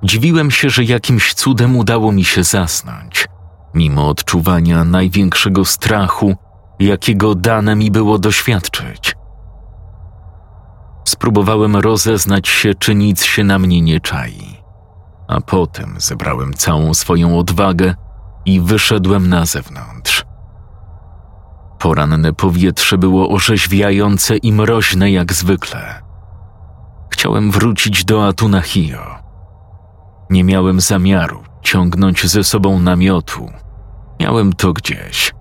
Dziwiłem 0.02 0.50
się, 0.50 0.70
że 0.70 0.84
jakimś 0.84 1.34
cudem 1.34 1.76
udało 1.76 2.12
mi 2.12 2.24
się 2.24 2.44
zasnąć, 2.44 3.28
mimo 3.74 4.08
odczuwania 4.08 4.84
największego 4.84 5.64
strachu, 5.64 6.34
jakiego 6.78 7.34
dane 7.34 7.76
mi 7.76 7.90
było 7.90 8.18
doświadczyć. 8.18 9.16
Spróbowałem 11.04 11.76
rozeznać 11.76 12.48
się, 12.48 12.74
czy 12.74 12.94
nic 12.94 13.24
się 13.24 13.44
na 13.44 13.58
mnie 13.58 13.80
nie 13.80 14.00
czai, 14.00 14.62
a 15.28 15.40
potem 15.40 15.94
zebrałem 15.98 16.52
całą 16.52 16.94
swoją 16.94 17.38
odwagę 17.38 17.94
i 18.46 18.60
wyszedłem 18.60 19.28
na 19.28 19.46
zewnątrz. 19.46 20.24
Poranne 21.78 22.32
powietrze 22.32 22.98
było 22.98 23.28
orzeźwiające 23.28 24.36
i 24.36 24.52
mroźne 24.52 25.10
jak 25.10 25.32
zwykle. 25.32 26.03
Chciałem 27.14 27.50
wrócić 27.50 28.04
do 28.04 28.26
Atuna 28.26 28.60
Hio. 28.60 29.18
Nie 30.30 30.44
miałem 30.44 30.80
zamiaru 30.80 31.42
ciągnąć 31.62 32.26
ze 32.26 32.44
sobą 32.44 32.78
namiotu. 32.78 33.50
Miałem 34.20 34.52
to 34.52 34.72
gdzieś. 34.72 35.34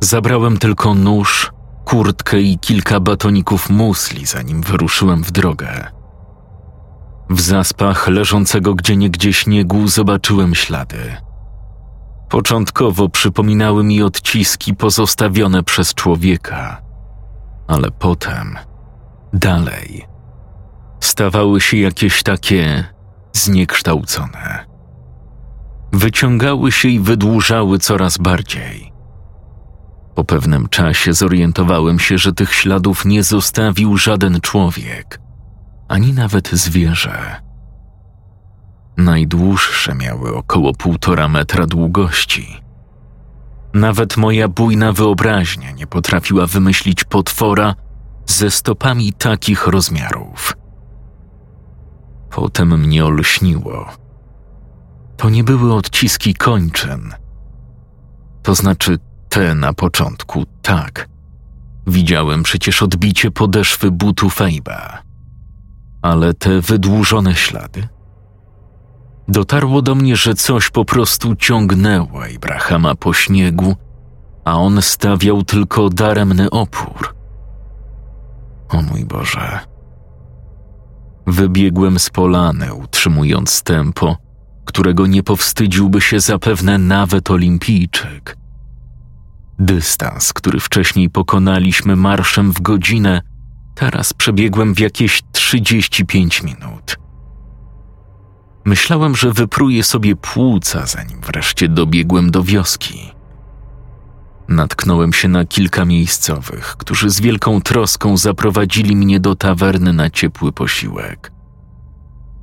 Zabrałem 0.00 0.58
tylko 0.58 0.94
nóż, 0.94 1.52
kurtkę 1.84 2.40
i 2.40 2.58
kilka 2.58 3.00
batoników 3.00 3.70
musli, 3.70 4.26
zanim 4.26 4.62
wyruszyłem 4.62 5.22
w 5.22 5.30
drogę. 5.30 5.90
W 7.30 7.40
zaspach 7.40 8.08
leżącego 8.08 8.74
gdzieniegdzie 8.74 9.32
śniegu 9.32 9.88
zobaczyłem 9.88 10.54
ślady. 10.54 11.16
Początkowo 12.28 13.08
przypominały 13.08 13.84
mi 13.84 14.02
odciski 14.02 14.74
pozostawione 14.74 15.62
przez 15.62 15.94
człowieka, 15.94 16.82
ale 17.66 17.90
potem, 17.90 18.58
dalej, 19.32 20.15
stawały 21.00 21.60
się 21.60 21.76
jakieś 21.76 22.22
takie 22.22 22.84
zniekształcone. 23.32 24.66
Wyciągały 25.92 26.72
się 26.72 26.88
i 26.88 27.00
wydłużały 27.00 27.78
coraz 27.78 28.18
bardziej. 28.18 28.92
Po 30.14 30.24
pewnym 30.24 30.68
czasie 30.68 31.12
zorientowałem 31.12 31.98
się, 31.98 32.18
że 32.18 32.32
tych 32.32 32.54
śladów 32.54 33.04
nie 33.04 33.22
zostawił 33.22 33.96
żaden 33.96 34.40
człowiek, 34.40 35.20
ani 35.88 36.12
nawet 36.12 36.50
zwierzę. 36.50 37.46
Najdłuższe 38.96 39.94
miały 39.94 40.36
około 40.36 40.72
półtora 40.74 41.28
metra 41.28 41.66
długości. 41.66 42.60
Nawet 43.74 44.16
moja 44.16 44.48
bujna 44.48 44.92
wyobraźnia 44.92 45.70
nie 45.70 45.86
potrafiła 45.86 46.46
wymyślić 46.46 47.04
potwora 47.04 47.74
ze 48.26 48.50
stopami 48.50 49.12
takich 49.12 49.66
rozmiarów. 49.66 50.56
Potem 52.30 52.80
mnie 52.80 53.04
olśniło. 53.04 53.86
To 55.16 55.30
nie 55.30 55.44
były 55.44 55.74
odciski 55.74 56.34
kończyn. 56.34 57.14
To 58.42 58.54
znaczy 58.54 58.98
te 59.28 59.54
na 59.54 59.72
początku, 59.72 60.44
tak. 60.62 61.08
Widziałem 61.86 62.42
przecież 62.42 62.82
odbicie 62.82 63.30
podeszwy 63.30 63.90
butu 63.90 64.30
Fejba. 64.30 65.02
Ale 66.02 66.34
te 66.34 66.60
wydłużone 66.60 67.34
ślady? 67.34 67.88
Dotarło 69.28 69.82
do 69.82 69.94
mnie, 69.94 70.16
że 70.16 70.34
coś 70.34 70.70
po 70.70 70.84
prostu 70.84 71.36
ciągnęło 71.36 72.24
Abrahama 72.36 72.94
po 72.94 73.12
śniegu, 73.12 73.76
a 74.44 74.58
on 74.58 74.82
stawiał 74.82 75.42
tylko 75.42 75.88
daremny 75.88 76.50
opór. 76.50 77.14
O 78.68 78.82
mój 78.82 79.04
Boże. 79.04 79.60
Wybiegłem 81.26 81.98
z 81.98 82.10
polany, 82.10 82.74
utrzymując 82.74 83.62
tempo, 83.62 84.16
którego 84.64 85.06
nie 85.06 85.22
powstydziłby 85.22 86.00
się 86.00 86.20
zapewne 86.20 86.78
nawet 86.78 87.30
olimpijczyk. 87.30 88.36
Dystans, 89.58 90.32
który 90.32 90.60
wcześniej 90.60 91.10
pokonaliśmy 91.10 91.96
marszem 91.96 92.52
w 92.52 92.60
godzinę, 92.60 93.22
teraz 93.74 94.12
przebiegłem 94.12 94.74
w 94.74 94.78
jakieś 94.78 95.22
35 95.32 96.42
minut. 96.42 96.96
Myślałem, 98.64 99.16
że 99.16 99.32
wypruję 99.32 99.84
sobie 99.84 100.16
płuca, 100.16 100.86
zanim 100.86 101.20
wreszcie 101.20 101.68
dobiegłem 101.68 102.30
do 102.30 102.42
wioski. 102.42 103.15
Natknąłem 104.48 105.12
się 105.12 105.28
na 105.28 105.44
kilka 105.44 105.84
miejscowych, 105.84 106.76
którzy 106.78 107.10
z 107.10 107.20
wielką 107.20 107.60
troską 107.60 108.16
zaprowadzili 108.16 108.96
mnie 108.96 109.20
do 109.20 109.36
tawerny 109.36 109.92
na 109.92 110.10
ciepły 110.10 110.52
posiłek. 110.52 111.32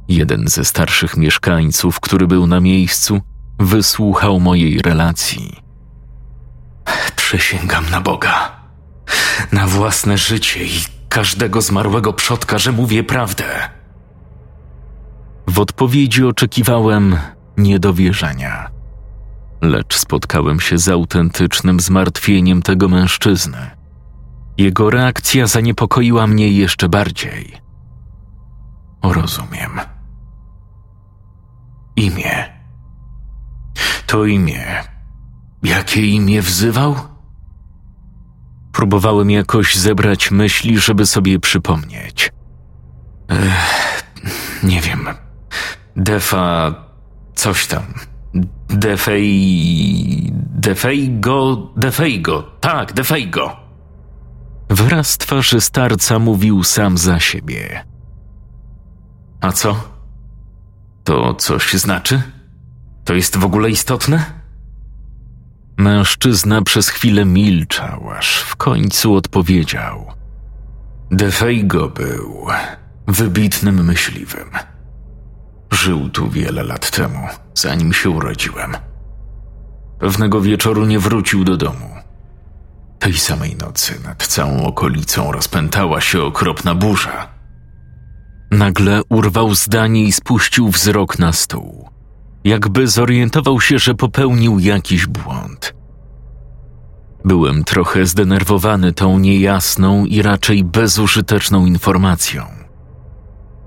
Jeden 0.08 0.48
ze 0.48 0.66
starszych 0.66 1.18
mieszkańców, 1.18 2.00
który 2.00 2.28
był 2.28 2.48
na 2.48 2.60
miejscu, 2.60 3.22
wysłuchał 3.60 4.40
mojej 4.40 4.80
relacji. 4.80 5.64
Przysięgam 7.16 7.90
na 7.90 8.02
Boga, 8.02 8.52
na 9.52 9.68
własne 9.68 10.18
życie 10.18 10.64
i 10.64 10.82
każdego 11.10 11.62
zmarłego 11.62 12.14
przodka, 12.14 12.58
że 12.58 12.72
mówię 12.72 13.04
prawdę. 13.04 13.70
W 15.48 15.60
odpowiedzi 15.60 16.26
oczekiwałem 16.26 17.18
niedowierzania, 17.58 18.70
lecz 19.64 19.98
spotkałem 19.98 20.60
się 20.60 20.78
z 20.78 20.90
autentycznym 20.90 21.80
zmartwieniem 21.80 22.62
tego 22.62 22.90
mężczyzny. 22.90 23.72
Jego 24.58 24.90
reakcja 24.90 25.48
zaniepokoiła 25.48 26.28
mnie 26.28 26.50
jeszcze 26.50 26.90
bardziej. 26.90 27.54
Rozumiem. 29.04 29.80
Imię. 31.96 32.54
To 34.08 34.26
imię. 34.26 34.84
Jakie 35.64 36.08
imię 36.08 36.42
wzywał? 36.42 36.96
Próbowałem 38.72 39.32
jakoś 39.32 39.76
zebrać 39.76 40.32
myśli, 40.32 40.80
żeby 40.80 41.06
sobie 41.06 41.40
przypomnieć. 41.40 42.32
Ech, 43.30 44.04
nie 44.64 44.82
wiem. 44.82 45.08
Defa. 45.96 46.74
coś 47.36 47.68
tam. 47.68 47.84
Defej. 48.70 50.34
Defejgo. 50.34 51.72
Defejgo. 51.78 52.44
Tak, 52.60 52.94
Defejgo. 52.94 53.56
Wyraz 54.70 55.18
twarzy 55.18 55.62
starca 55.62 56.20
mówił 56.20 56.64
sam 56.64 56.98
za 56.98 57.20
siebie. 57.20 57.86
A 59.42 59.52
co? 59.52 59.76
To 61.04 61.34
coś 61.34 61.74
znaczy? 61.74 62.22
To 63.06 63.14
jest 63.14 63.38
w 63.38 63.46
ogóle 63.46 63.70
istotne? 63.70 64.26
Mężczyzna 65.78 66.62
przez 66.62 66.90
chwilę 66.90 67.26
milczał, 67.26 68.10
aż 68.10 68.38
w 68.38 68.56
końcu 68.56 69.16
odpowiedział. 69.16 70.12
Defejgo 71.12 71.90
był 71.90 72.46
wybitnym 73.08 73.86
myśliwym. 73.86 74.50
Żył 75.74 76.10
tu 76.10 76.30
wiele 76.30 76.64
lat 76.64 76.92
temu, 76.92 77.28
zanim 77.54 77.94
się 77.94 78.10
urodziłem. 78.10 78.78
Pewnego 80.00 80.42
wieczoru 80.42 80.86
nie 80.86 81.00
wrócił 81.00 81.44
do 81.44 81.58
domu. 81.58 81.90
Tej 83.00 83.14
samej 83.14 83.56
nocy 83.56 84.00
nad 84.04 84.28
całą 84.28 84.64
okolicą 84.66 85.32
rozpętała 85.32 86.02
się 86.02 86.22
okropna 86.22 86.76
burza. 86.76 87.28
Nagle 88.52 89.02
urwał 89.10 89.56
zdanie 89.56 90.04
i 90.04 90.12
spuścił 90.12 90.70
wzrok 90.70 91.20
na 91.20 91.32
stół. 91.32 91.90
Jakby 92.44 92.88
zorientował 92.88 93.62
się, 93.62 93.80
że 93.80 93.96
popełnił 93.96 94.60
jakiś 94.60 95.06
błąd. 95.06 95.74
Byłem 97.26 97.64
trochę 97.64 98.06
zdenerwowany 98.06 98.94
tą 98.94 99.20
niejasną 99.20 100.06
i 100.06 100.22
raczej 100.22 100.64
bezużyteczną 100.64 101.66
informacją. 101.66 102.63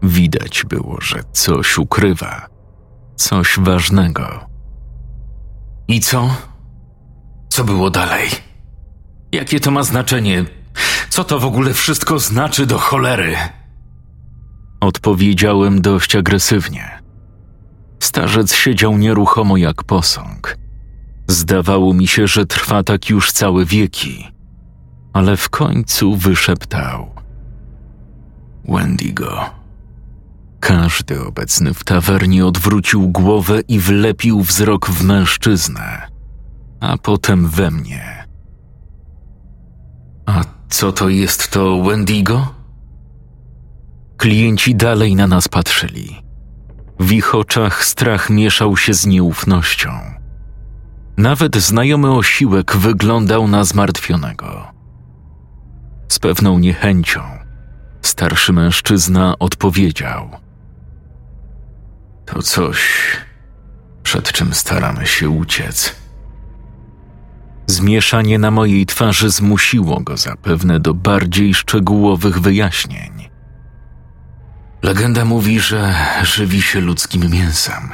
Widać 0.02 0.64
było, 0.68 1.00
że 1.00 1.20
coś 1.32 1.78
ukrywa, 1.78 2.46
coś 3.16 3.58
ważnego. 3.58 4.46
I 5.88 6.00
co? 6.00 6.36
Co 7.48 7.64
było 7.64 7.90
dalej? 7.90 8.28
Jakie 9.32 9.60
to 9.60 9.70
ma 9.70 9.82
znaczenie? 9.82 10.44
Co 11.08 11.24
to 11.24 11.38
w 11.38 11.44
ogóle 11.44 11.74
wszystko 11.74 12.18
znaczy 12.18 12.66
do 12.66 12.78
cholery? 12.78 13.36
Odpowiedziałem 14.80 15.80
dość 15.80 16.16
agresywnie. 16.16 17.02
Starzec 18.00 18.54
siedział 18.54 18.98
nieruchomo 18.98 19.56
jak 19.56 19.84
posąg. 19.84 20.56
Zdawało 21.28 21.94
mi 21.94 22.08
się, 22.08 22.26
że 22.26 22.46
trwa 22.46 22.82
tak 22.82 23.10
już 23.10 23.32
całe 23.32 23.64
wieki, 23.64 24.28
ale 25.12 25.36
w 25.36 25.48
końcu 25.50 26.16
wyszeptał: 26.16 27.14
Wendigo. 28.68 29.55
Każdy 30.66 31.24
obecny 31.26 31.74
w 31.74 31.84
tawernie 31.84 32.46
odwrócił 32.46 33.08
głowę 33.08 33.60
i 33.68 33.78
wlepił 33.78 34.42
wzrok 34.42 34.90
w 34.90 35.04
mężczyznę, 35.04 36.08
a 36.80 36.98
potem 36.98 37.48
we 37.48 37.70
mnie. 37.70 38.26
A 40.26 40.44
co 40.68 40.92
to 40.92 41.08
jest 41.08 41.50
to 41.50 41.82
Wendigo? 41.82 42.54
Klienci 44.16 44.74
dalej 44.74 45.14
na 45.14 45.26
nas 45.26 45.48
patrzyli. 45.48 46.22
W 47.00 47.12
ich 47.12 47.34
oczach 47.34 47.84
strach 47.84 48.30
mieszał 48.30 48.76
się 48.76 48.94
z 48.94 49.06
nieufnością. 49.06 49.90
Nawet 51.16 51.56
znajomy 51.56 52.12
osiłek 52.12 52.76
wyglądał 52.76 53.48
na 53.48 53.64
zmartwionego. 53.64 54.72
Z 56.08 56.18
pewną 56.18 56.58
niechęcią 56.58 57.20
starszy 58.02 58.52
mężczyzna 58.52 59.34
odpowiedział: 59.38 60.45
To 62.26 62.42
coś, 62.42 62.80
przed 64.02 64.32
czym 64.32 64.54
staramy 64.54 65.06
się 65.06 65.30
uciec. 65.30 65.96
Zmieszanie 67.66 68.38
na 68.38 68.50
mojej 68.50 68.86
twarzy 68.86 69.30
zmusiło 69.30 70.00
go 70.00 70.16
zapewne 70.16 70.80
do 70.80 70.94
bardziej 70.94 71.54
szczegółowych 71.54 72.40
wyjaśnień. 72.40 73.28
Legenda 74.82 75.24
mówi, 75.24 75.60
że 75.60 75.94
żywi 76.22 76.62
się 76.62 76.80
ludzkim 76.80 77.30
mięsem. 77.30 77.92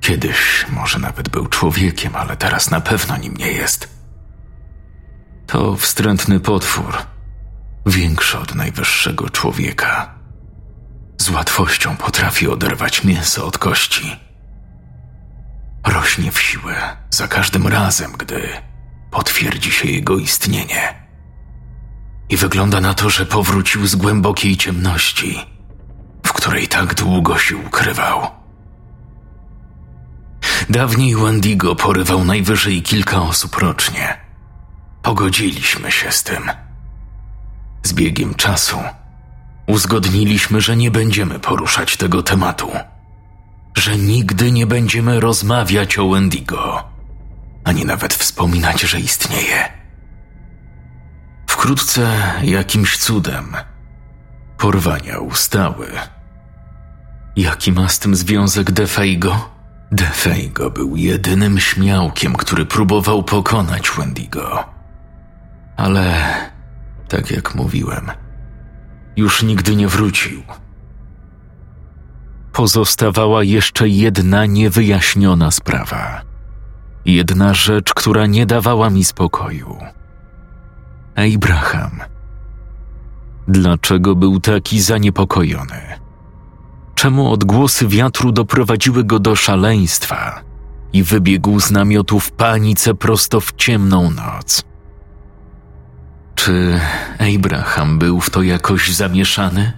Kiedyś 0.00 0.66
może 0.70 0.98
nawet 0.98 1.28
był 1.28 1.46
człowiekiem, 1.46 2.16
ale 2.16 2.36
teraz 2.36 2.70
na 2.70 2.80
pewno 2.80 3.16
nim 3.16 3.36
nie 3.36 3.52
jest. 3.52 3.88
To 5.46 5.76
wstrętny 5.76 6.40
potwór, 6.40 6.96
większy 7.86 8.38
od 8.38 8.54
najwyższego 8.54 9.30
człowieka. 9.30 10.17
Z 11.28 11.30
łatwością 11.30 11.96
potrafi 11.96 12.48
oderwać 12.48 13.04
mięso 13.04 13.46
od 13.46 13.58
kości. 13.58 14.16
Rośnie 15.86 16.32
w 16.32 16.40
siłę 16.40 16.96
za 17.10 17.28
każdym 17.28 17.66
razem, 17.66 18.12
gdy 18.18 18.48
potwierdzi 19.10 19.72
się 19.72 19.88
jego 19.88 20.16
istnienie. 20.16 20.94
I 22.28 22.36
wygląda 22.36 22.80
na 22.80 22.94
to, 22.94 23.10
że 23.10 23.26
powrócił 23.26 23.86
z 23.86 23.96
głębokiej 23.96 24.56
ciemności, 24.56 25.38
w 26.26 26.32
której 26.32 26.68
tak 26.68 26.94
długo 26.94 27.38
się 27.38 27.56
ukrywał. 27.56 28.26
Dawniej 30.70 31.16
Wendigo 31.16 31.76
porywał 31.76 32.24
najwyżej 32.24 32.82
kilka 32.82 33.22
osób 33.22 33.56
rocznie. 33.56 34.16
Pogodziliśmy 35.02 35.92
się 35.92 36.12
z 36.12 36.22
tym. 36.22 36.50
Z 37.82 37.92
biegiem 37.92 38.34
czasu 38.34 38.78
uzgodniliśmy, 39.68 40.60
że 40.60 40.76
nie 40.76 40.90
będziemy 40.90 41.38
poruszać 41.38 41.96
tego 41.96 42.22
tematu, 42.22 42.70
że 43.76 43.96
nigdy 43.96 44.52
nie 44.52 44.66
będziemy 44.66 45.20
rozmawiać 45.20 45.98
o 45.98 46.08
Wendigo, 46.08 46.84
ani 47.64 47.84
nawet 47.84 48.14
wspominać, 48.14 48.80
że 48.80 49.00
istnieje. 49.00 49.72
Wkrótce 51.46 52.32
jakimś 52.42 52.98
cudem 52.98 53.56
porwania 54.58 55.18
ustały. 55.18 55.88
Jaki 57.36 57.72
ma 57.72 57.88
z 57.88 57.98
tym 57.98 58.16
związek 58.16 58.70
Defeigo? 58.70 59.50
Defeigo 59.92 60.70
był 60.70 60.96
jedynym 60.96 61.60
śmiałkiem, 61.60 62.34
który 62.34 62.66
próbował 62.66 63.22
pokonać 63.22 63.90
Wendigo. 63.90 64.64
Ale, 65.76 66.14
tak 67.08 67.30
jak 67.30 67.54
mówiłem, 67.54 68.10
już 69.18 69.42
nigdy 69.42 69.76
nie 69.76 69.88
wrócił. 69.88 70.42
Pozostawała 72.52 73.44
jeszcze 73.44 73.88
jedna 73.88 74.46
niewyjaśniona 74.46 75.50
sprawa. 75.50 76.22
Jedna 77.04 77.54
rzecz, 77.54 77.94
która 77.94 78.26
nie 78.26 78.46
dawała 78.46 78.90
mi 78.90 79.04
spokoju. 79.04 79.76
Abraham. 81.14 82.00
Dlaczego 83.48 84.14
był 84.14 84.40
taki 84.40 84.80
zaniepokojony? 84.80 85.80
Czemu 86.94 87.32
odgłosy 87.32 87.88
wiatru 87.88 88.32
doprowadziły 88.32 89.04
go 89.04 89.18
do 89.18 89.36
szaleństwa 89.36 90.40
i 90.92 91.02
wybiegł 91.02 91.60
z 91.60 91.70
namiotu 91.70 92.20
w 92.20 92.32
panice 92.32 92.94
prosto 92.94 93.40
w 93.40 93.52
ciemną 93.56 94.10
noc? 94.10 94.67
Czy 96.38 96.80
Abraham 97.36 97.98
był 97.98 98.20
w 98.20 98.30
to 98.30 98.42
jakoś 98.42 98.94
zamieszany? 98.94 99.72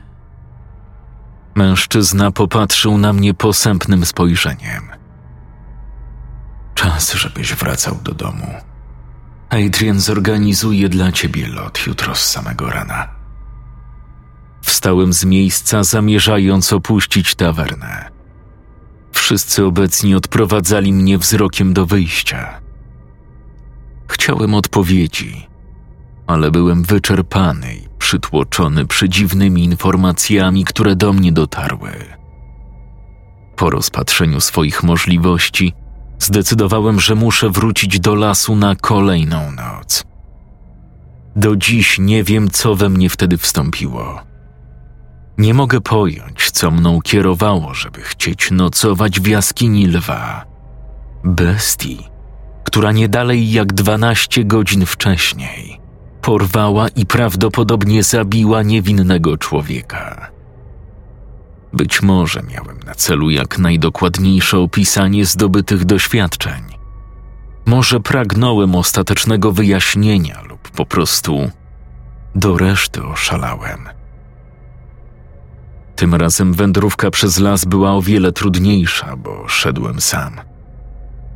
Mężczyzna 1.54 2.30
popatrzył 2.30 2.98
na 2.98 3.12
mnie 3.12 3.34
posępnym 3.34 4.06
spojrzeniem. 4.06 4.88
Czas, 6.74 7.12
żebyś 7.12 7.54
wracał 7.54 7.98
do 8.02 8.14
domu. 8.14 8.54
Adrian 9.50 10.00
zorganizuje 10.00 10.88
dla 10.88 11.12
ciebie 11.12 11.48
lot 11.48 11.86
jutro 11.86 12.14
z 12.14 12.30
samego 12.30 12.70
rana. 12.70 13.08
Wstałem 14.62 15.12
z 15.12 15.24
miejsca, 15.24 15.84
zamierzając 15.84 16.72
opuścić 16.72 17.34
tawernę. 17.34 18.10
Wszyscy 19.12 19.64
obecni 19.64 20.14
odprowadzali 20.14 20.92
mnie 20.92 21.18
wzrokiem 21.18 21.72
do 21.72 21.86
wyjścia. 21.86 22.60
Chciałem 24.08 24.54
odpowiedzi, 24.54 25.49
ale 26.30 26.50
byłem 26.50 26.82
wyczerpany 26.82 27.74
i 27.74 27.88
przytłoczony 27.98 28.86
przedziwnymi 28.86 29.64
informacjami, 29.64 30.64
które 30.64 30.96
do 30.96 31.12
mnie 31.12 31.32
dotarły. 31.32 31.90
Po 33.56 33.70
rozpatrzeniu 33.70 34.40
swoich 34.40 34.82
możliwości, 34.82 35.72
zdecydowałem, 36.18 37.00
że 37.00 37.14
muszę 37.14 37.50
wrócić 37.50 38.00
do 38.00 38.14
lasu 38.14 38.56
na 38.56 38.76
kolejną 38.76 39.52
noc. 39.52 40.04
Do 41.36 41.56
dziś 41.56 41.98
nie 41.98 42.24
wiem, 42.24 42.50
co 42.50 42.74
we 42.74 42.88
mnie 42.88 43.10
wtedy 43.10 43.38
wstąpiło. 43.38 44.20
Nie 45.38 45.54
mogę 45.54 45.80
pojąć, 45.80 46.50
co 46.50 46.70
mną 46.70 47.00
kierowało, 47.00 47.74
żeby 47.74 48.00
chcieć 48.00 48.50
nocować 48.50 49.20
w 49.20 49.26
jaskini 49.26 49.86
lwa. 49.86 50.44
Bestii, 51.24 51.98
która 52.64 52.92
nie 52.92 53.08
dalej 53.08 53.52
jak 53.52 53.72
dwanaście 53.72 54.44
godzin 54.44 54.86
wcześniej 54.86 55.79
porwała 56.22 56.88
i 56.88 57.06
prawdopodobnie 57.06 58.02
zabiła 58.02 58.62
niewinnego 58.62 59.38
człowieka. 59.38 60.30
Być 61.72 62.02
może 62.02 62.42
miałem 62.42 62.78
na 62.87 62.94
celu 62.94 63.30
jak 63.30 63.59
najdokładniejsze 63.59 64.59
opisanie 64.59 65.24
zdobytych 65.24 65.85
doświadczeń. 65.85 66.62
Może 67.66 68.00
pragnąłem 68.00 68.74
ostatecznego 68.74 69.52
wyjaśnienia 69.52 70.42
lub 70.42 70.70
po 70.70 70.87
prostu 70.87 71.50
do 72.35 72.59
reszty 72.59 73.04
oszalałem. 73.04 73.88
Tym 75.96 76.14
razem 76.14 76.54
wędrówka 76.54 77.11
przez 77.11 77.38
las 77.38 77.64
była 77.64 77.92
o 77.92 78.02
wiele 78.02 78.33
trudniejsza, 78.33 79.16
bo 79.16 79.48
szedłem 79.48 80.00
sam. 80.00 80.40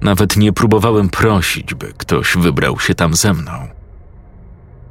Nawet 0.01 0.37
nie 0.37 0.53
próbowałem 0.53 1.09
prosić, 1.09 1.75
by 1.75 1.93
ktoś 1.99 2.37
wybrał 2.37 2.81
się 2.81 2.95
tam 2.95 3.15
ze 3.15 3.35
mną. 3.35 3.69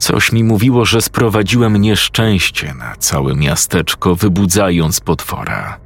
Coś 0.03 0.31
mi 0.31 0.43
mówiło, 0.43 0.85
że 0.85 1.01
sprowadziłem 1.01 1.77
nieszczęście 1.77 2.73
na 2.73 2.95
całe 2.95 3.35
miasteczko, 3.35 4.15
wybudzając 4.15 4.99
potwora, 4.99 5.79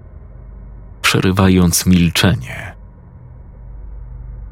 przerywając 1.01 1.85
milczenie. 1.85 2.75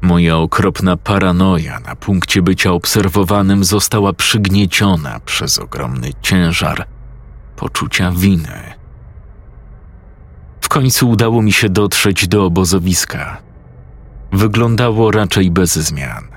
Moja 0.00 0.36
okropna 0.36 0.96
paranoja 0.96 1.80
na 1.80 1.96
punkcie 1.96 2.42
bycia 2.42 2.72
obserwowanym 2.72 3.64
została 3.64 4.12
przygnieciona 4.12 5.20
przez 5.20 5.58
ogromny 5.58 6.10
ciężar 6.22 6.86
poczucia 7.56 8.10
winy. 8.10 8.74
W 10.60 10.68
końcu 10.68 11.10
udało 11.10 11.42
mi 11.42 11.52
się 11.52 11.68
dotrzeć 11.68 12.28
do 12.28 12.44
obozowiska. 12.44 13.42
Wyglądało 14.32 15.10
raczej 15.10 15.50
bez 15.50 15.74
zmian. 15.74 16.35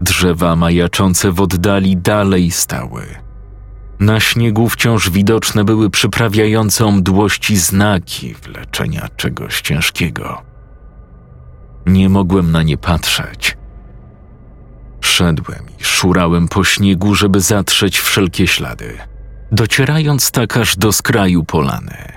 Drzewa 0.00 0.56
majaczące 0.56 1.32
w 1.32 1.40
oddali 1.40 1.96
dalej 1.96 2.50
stały. 2.50 3.06
Na 4.00 4.20
śniegu 4.20 4.68
wciąż 4.68 5.10
widoczne 5.10 5.64
były 5.64 5.90
przyprawiające 5.90 6.92
mdłości 6.92 7.56
znaki 7.56 8.34
wleczenia 8.34 9.08
czegoś 9.16 9.60
ciężkiego. 9.60 10.42
Nie 11.86 12.08
mogłem 12.08 12.52
na 12.52 12.62
nie 12.62 12.76
patrzeć. 12.76 13.56
Szedłem 15.00 15.64
i 15.80 15.84
szurałem 15.84 16.48
po 16.48 16.64
śniegu, 16.64 17.14
żeby 17.14 17.40
zatrzeć 17.40 18.00
wszelkie 18.00 18.46
ślady, 18.46 18.98
docierając 19.52 20.30
tak 20.30 20.56
aż 20.56 20.76
do 20.76 20.92
skraju 20.92 21.44
polany. 21.44 22.12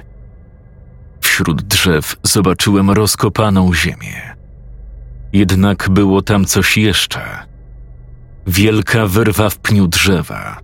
Wśród 1.21 1.61
drzew 1.61 2.15
zobaczyłem 2.23 2.91
rozkopaną 2.91 3.73
ziemię. 3.73 4.35
Jednak 5.33 5.89
było 5.89 6.21
tam 6.21 6.45
coś 6.45 6.77
jeszcze 6.77 7.52
Wielka 8.47 9.07
wyrwa 9.07 9.49
w 9.49 9.57
pniu 9.57 9.87
drzewa, 9.87 10.59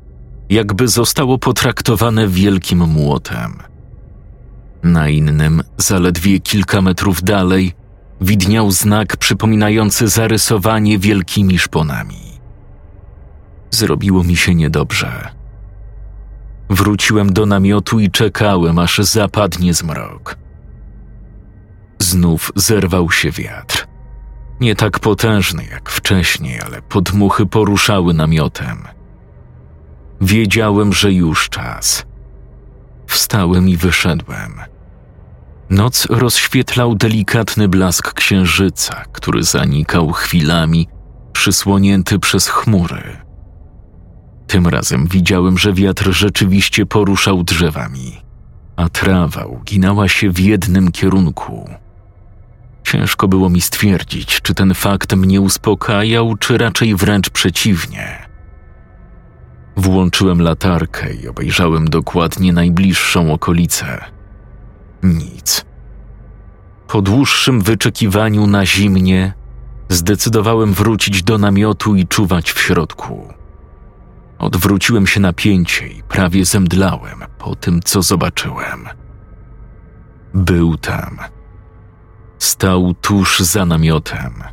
jakby 0.50 0.88
zostało 0.88 1.38
potraktowane 1.38 2.28
wielkim 2.28 2.80
młotem. 2.80 3.54
Na 4.84 5.10
innym, 5.10 5.62
zaledwie 5.78 6.40
kilka 6.40 6.82
metrów 6.82 7.24
dalej, 7.24 7.74
widniał 8.22 8.72
znak 8.72 9.18
przypominający 9.18 10.08
zarysowanie 10.08 11.00
wielkimi 11.00 11.60
szponami. 11.60 12.30
Zrobiło 13.72 14.24
mi 14.24 14.36
się 14.36 14.56
niedobrze. 14.56 15.28
Wróciłem 16.70 17.34
do 17.34 17.46
namiotu 17.46 18.00
i 18.00 18.12
czekałem, 18.12 18.80
aż 18.80 18.98
zapadnie 18.98 19.74
zmrok. 19.74 20.38
Znów 22.00 22.52
zerwał 22.56 23.12
się 23.12 23.32
wiatr. 23.32 23.89
Nie 24.60 24.76
tak 24.76 25.00
potężny 25.00 25.66
jak 25.72 25.90
wcześniej, 25.90 26.62
ale 26.62 26.82
podmuchy 26.82 27.46
poruszały 27.46 28.14
namiotem. 28.14 28.78
Wiedziałem, 30.22 30.94
że 30.94 31.14
już 31.14 31.50
czas. 31.50 32.06
Wstałem 33.08 33.70
i 33.70 33.78
wyszedłem. 33.78 34.54
Noc 35.70 36.06
rozświetlał 36.06 36.96
delikatny 36.96 37.68
blask 37.68 38.14
księżyca, 38.14 39.04
który 39.12 39.44
zanikał 39.44 40.12
chwilami, 40.12 40.88
przysłonięty 41.34 42.20
przez 42.20 42.48
chmury. 42.48 43.18
Tym 44.48 44.68
razem 44.68 45.08
widziałem, 45.08 45.58
że 45.58 45.74
wiatr 45.74 46.12
rzeczywiście 46.12 46.86
poruszał 46.86 47.44
drzewami, 47.44 48.22
a 48.76 48.90
trawa 48.90 49.46
uginała 49.46 50.08
się 50.08 50.30
w 50.30 50.40
jednym 50.40 50.92
kierunku. 50.92 51.70
Ciężko 52.92 53.28
było 53.28 53.50
mi 53.50 53.62
stwierdzić, 53.62 54.42
czy 54.42 54.54
ten 54.54 54.74
fakt 54.74 55.16
mnie 55.16 55.42
uspokajał, 55.42 56.36
czy 56.36 56.58
raczej 56.58 56.96
wręcz 56.96 57.30
przeciwnie. 57.30 58.28
Włączyłem 59.76 60.42
latarkę 60.42 61.14
i 61.14 61.28
obejrzałem 61.28 61.90
dokładnie 61.90 62.54
najbliższą 62.54 63.34
okolicę. 63.34 64.06
Nic. 65.04 65.66
Po 66.88 67.02
dłuższym 67.02 67.62
wyczekiwaniu 67.62 68.48
na 68.48 68.66
zimnie, 68.66 69.34
zdecydowałem 69.90 70.74
wrócić 70.74 71.24
do 71.24 71.38
namiotu 71.38 71.96
i 71.96 72.08
czuwać 72.08 72.52
w 72.52 72.60
środku. 72.60 73.34
Odwróciłem 74.40 75.08
się 75.08 75.20
na 75.20 75.34
pięcie 75.34 75.88
i 75.88 76.04
prawie 76.04 76.46
zemdlałem 76.46 77.24
po 77.38 77.56
tym, 77.56 77.80
co 77.84 78.02
zobaczyłem. 78.02 78.90
Był 80.34 80.78
tam 80.78 81.20
Stał 82.40 82.94
tuż 82.94 83.40
za 83.40 83.66
namiotem. 83.66 84.44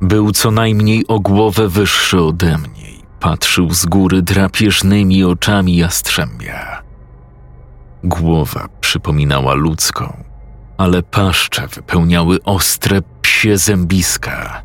Był 0.00 0.32
co 0.32 0.50
najmniej 0.50 1.06
o 1.06 1.20
głowę 1.20 1.68
wyższy 1.68 2.20
ode 2.22 2.58
mnie 2.58 2.80
patrzył 3.20 3.70
z 3.70 3.86
góry 3.86 4.22
drapieżnymi 4.22 5.24
oczami 5.24 5.76
jastrzębia. 5.76 6.82
Głowa 8.04 8.68
przypominała 8.80 9.54
ludzką, 9.54 10.24
ale 10.78 11.02
paszcze 11.02 11.68
wypełniały 11.68 12.42
ostre 12.42 13.02
psie 13.22 13.58
zębiska. 13.58 14.62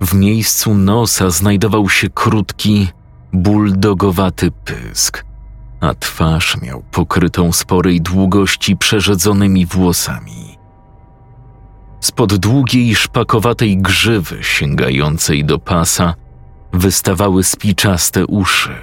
W 0.00 0.14
miejscu 0.14 0.74
nosa 0.74 1.30
znajdował 1.30 1.88
się 1.88 2.08
krótki, 2.10 2.88
buldogowaty 3.32 4.50
pysk, 4.50 5.24
a 5.80 5.94
twarz 5.94 6.60
miał 6.62 6.82
pokrytą 6.82 7.52
sporej 7.52 8.00
długości 8.00 8.76
przerzedzonymi 8.76 9.66
włosami. 9.66 10.45
Spod 12.06 12.36
długiej, 12.36 12.94
szpakowatej 12.94 13.78
grzywy 13.78 14.38
sięgającej 14.42 15.44
do 15.44 15.58
pasa 15.58 16.14
wystawały 16.72 17.44
spiczaste 17.44 18.26
uszy. 18.26 18.76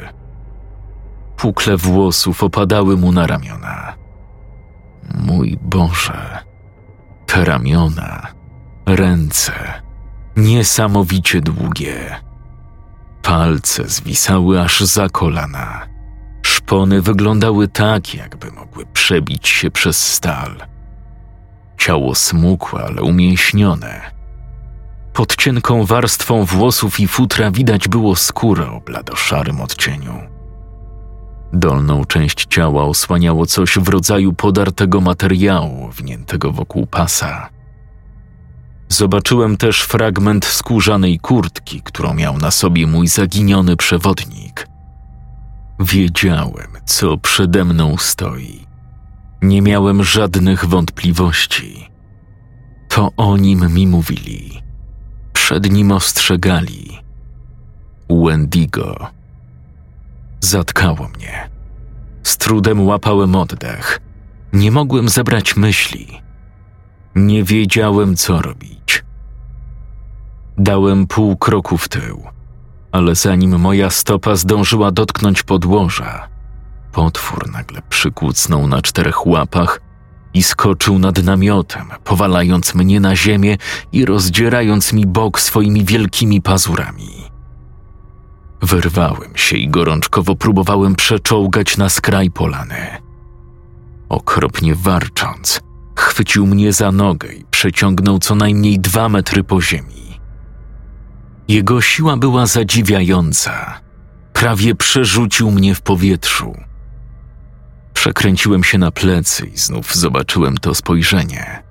Pukle 1.37 1.77
włosów 1.77 2.43
opadały 2.43 2.97
mu 2.97 3.11
na 3.11 3.27
ramiona. 3.27 3.93
Mój 5.15 5.57
Boże, 5.61 6.39
te 7.25 7.45
ramiona, 7.45 8.27
ręce, 8.85 9.53
niesamowicie 10.37 11.41
długie. 11.41 12.15
Palce 13.21 13.87
zwisały 13.87 14.61
aż 14.61 14.79
za 14.81 15.09
kolana. 15.09 15.87
Szpony 16.45 17.01
wyglądały 17.01 17.67
tak, 17.67 18.15
jakby 18.15 18.51
mogły 18.51 18.85
przebić 18.85 19.47
się 19.47 19.71
przez 19.71 20.13
stal. 20.13 20.72
Ciało 21.83 22.15
smukłe, 22.15 22.83
ale 22.83 23.01
umięśnione. 23.01 24.01
Pod 25.13 25.35
cienką 25.35 25.85
warstwą 25.85 26.45
włosów 26.45 26.99
i 26.99 27.07
futra 27.07 27.51
widać 27.51 27.87
było 27.87 28.15
skórę 28.15 28.71
o 28.71 28.81
bladoszarym 28.81 29.61
odcieniu. 29.61 30.13
Dolną 31.53 32.05
część 32.05 32.45
ciała 32.45 32.83
osłaniało 32.83 33.45
coś 33.45 33.77
w 33.77 33.87
rodzaju 33.89 34.33
podartego 34.33 35.01
materiału 35.01 35.89
wniętego 35.89 36.51
wokół 36.51 36.87
pasa. 36.87 37.49
Zobaczyłem 38.89 39.57
też 39.57 39.81
fragment 39.81 40.45
skórzanej 40.45 41.19
kurtki, 41.19 41.81
którą 41.81 42.13
miał 42.13 42.37
na 42.37 42.51
sobie 42.51 42.87
mój 42.87 43.07
zaginiony 43.07 43.77
przewodnik. 43.77 44.67
Wiedziałem, 45.79 46.67
co 46.85 47.17
przede 47.17 47.65
mną 47.65 47.97
stoi. 47.97 48.72
Nie 49.43 49.61
miałem 49.61 50.03
żadnych 50.03 50.65
wątpliwości. 50.65 51.89
To 52.89 53.09
o 53.17 53.37
nim 53.37 53.73
mi 53.73 53.87
mówili. 53.87 54.61
Przed 55.33 55.71
nim 55.71 55.91
ostrzegali. 55.91 56.97
Wendigo. 58.09 59.07
Zatkało 60.39 61.07
mnie. 61.17 61.49
Z 62.23 62.37
trudem 62.37 62.85
łapałem 62.87 63.35
oddech. 63.35 63.99
Nie 64.53 64.71
mogłem 64.71 65.09
zebrać 65.09 65.55
myśli. 65.55 66.21
Nie 67.15 67.43
wiedziałem, 67.43 68.15
co 68.15 68.41
robić. 68.41 69.03
Dałem 70.57 71.07
pół 71.07 71.37
kroku 71.37 71.77
w 71.77 71.89
tył, 71.89 72.23
ale 72.91 73.15
zanim 73.15 73.59
moja 73.59 73.89
stopa 73.89 74.35
zdążyła 74.35 74.91
dotknąć 74.91 75.43
podłoża, 75.43 76.27
potwór 76.93 77.51
nagle 77.51 77.81
przykucnął 77.89 78.67
na 78.67 78.81
czterech 78.81 79.27
łapach 79.27 79.81
i 80.33 80.43
skoczył 80.43 80.99
nad 80.99 81.23
namiotem, 81.23 81.87
powalając 82.03 82.75
mnie 82.75 82.99
na 82.99 83.15
ziemię 83.15 83.57
i 83.91 84.05
rozdzierając 84.05 84.93
mi 84.93 85.05
bok 85.05 85.39
swoimi 85.39 85.85
wielkimi 85.85 86.41
pazurami. 86.41 87.23
Wyrwałem 88.61 89.31
się 89.35 89.57
i 89.57 89.69
gorączkowo 89.69 90.35
próbowałem 90.35 90.95
przeczołgać 90.95 91.77
na 91.77 91.89
skraj 91.89 92.31
polany. 92.31 92.87
Okropnie 94.09 94.75
warcząc, 94.75 95.61
chwycił 95.95 96.47
mnie 96.47 96.73
za 96.73 96.91
nogę 96.91 97.33
i 97.33 97.45
przeciągnął 97.51 98.19
co 98.19 98.35
najmniej 98.35 98.79
dwa 98.79 99.09
metry 99.09 99.43
po 99.43 99.61
ziemi. 99.61 100.19
Jego 101.47 101.81
siła 101.81 102.17
była 102.17 102.45
zadziwiająca. 102.45 103.79
Prawie 104.33 104.75
przerzucił 104.75 105.51
mnie 105.51 105.75
w 105.75 105.81
powietrzu. 105.81 106.55
Przekręciłem 108.03 108.63
się 108.63 108.77
na 108.77 108.91
plecy 108.91 109.45
i 109.45 109.57
znów 109.57 109.95
zobaczyłem 109.95 110.57
to 110.57 110.75
spojrzenie. 110.75 111.63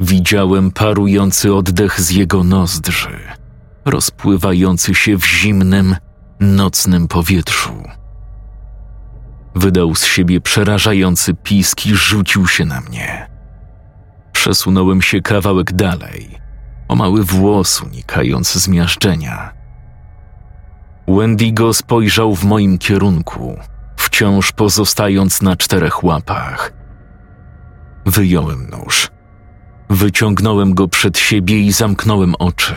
Widziałem 0.00 0.70
parujący 0.70 1.54
oddech 1.54 2.00
z 2.00 2.10
jego 2.10 2.44
nozdrzy, 2.44 3.18
rozpływający 3.84 4.94
się 4.94 5.18
w 5.18 5.26
zimnym, 5.26 5.96
nocnym 6.40 7.08
powietrzu. 7.08 7.82
Wydał 9.54 9.94
z 9.94 10.04
siebie 10.04 10.40
przerażający 10.40 11.34
pisk 11.34 11.86
i 11.86 11.94
rzucił 11.94 12.46
się 12.46 12.64
na 12.64 12.80
mnie. 12.80 13.30
Przesunąłem 14.32 15.02
się 15.02 15.22
kawałek 15.22 15.72
dalej, 15.72 16.38
o 16.88 16.96
mały 16.96 17.24
włos 17.24 17.82
unikając 17.82 18.54
zmiażdżenia. 18.54 19.52
Wendigo 21.08 21.74
spojrzał 21.74 22.34
w 22.34 22.44
moim 22.44 22.78
kierunku, 22.78 23.58
wciąż 24.16 24.52
pozostając 24.52 25.42
na 25.42 25.56
czterech 25.56 26.04
łapach. 26.04 26.72
Wyjąłem 28.06 28.70
nóż. 28.70 29.10
Wyciągnąłem 29.90 30.74
go 30.74 30.88
przed 30.88 31.18
siebie 31.18 31.60
i 31.60 31.72
zamknąłem 31.72 32.34
oczy. 32.34 32.74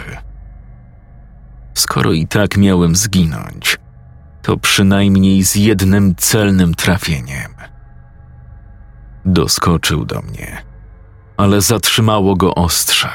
Skoro 1.74 2.12
i 2.12 2.28
tak 2.28 2.58
miałem 2.58 2.96
zginąć, 2.96 3.78
to 4.42 4.58
przynajmniej 4.58 5.44
z 5.44 5.56
jednym 5.56 6.16
celnym 6.16 6.76
trafieniem. 6.76 7.52
Doskoczył 9.26 10.06
do 10.06 10.22
mnie, 10.22 10.64
ale 11.38 11.62
zatrzymało 11.62 12.36
go 12.36 12.56
ostrze. 12.56 13.10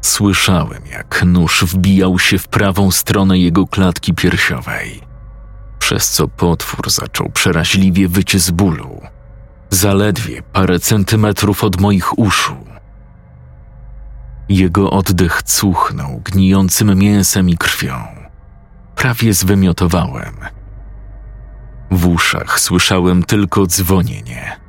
Słyszałem, 0.00 0.86
jak 0.86 1.24
nóż 1.24 1.64
wbijał 1.64 2.18
się 2.18 2.38
w 2.38 2.48
prawą 2.48 2.90
stronę 2.90 3.38
jego 3.38 3.66
klatki 3.66 4.14
piersiowej, 4.14 5.13
przez 5.84 6.10
co 6.10 6.28
potwór 6.28 6.90
zaczął 6.90 7.28
przeraźliwie 7.28 8.08
wycie 8.08 8.38
z 8.38 8.50
bólu, 8.50 9.00
zaledwie 9.70 10.42
parę 10.42 10.78
centymetrów 10.80 11.64
od 11.64 11.80
moich 11.80 12.18
uszu. 12.18 12.56
Jego 14.48 14.90
oddech 14.90 15.42
cuchnął 15.42 16.20
gnijącym 16.24 16.98
mięsem 16.98 17.48
i 17.48 17.56
krwią 17.56 17.94
prawie 18.96 19.34
zwymiotowałem. 19.34 20.34
W 21.90 22.06
uszach 22.06 22.60
słyszałem 22.60 23.22
tylko 23.22 23.66
dzwonienie, 23.66 24.60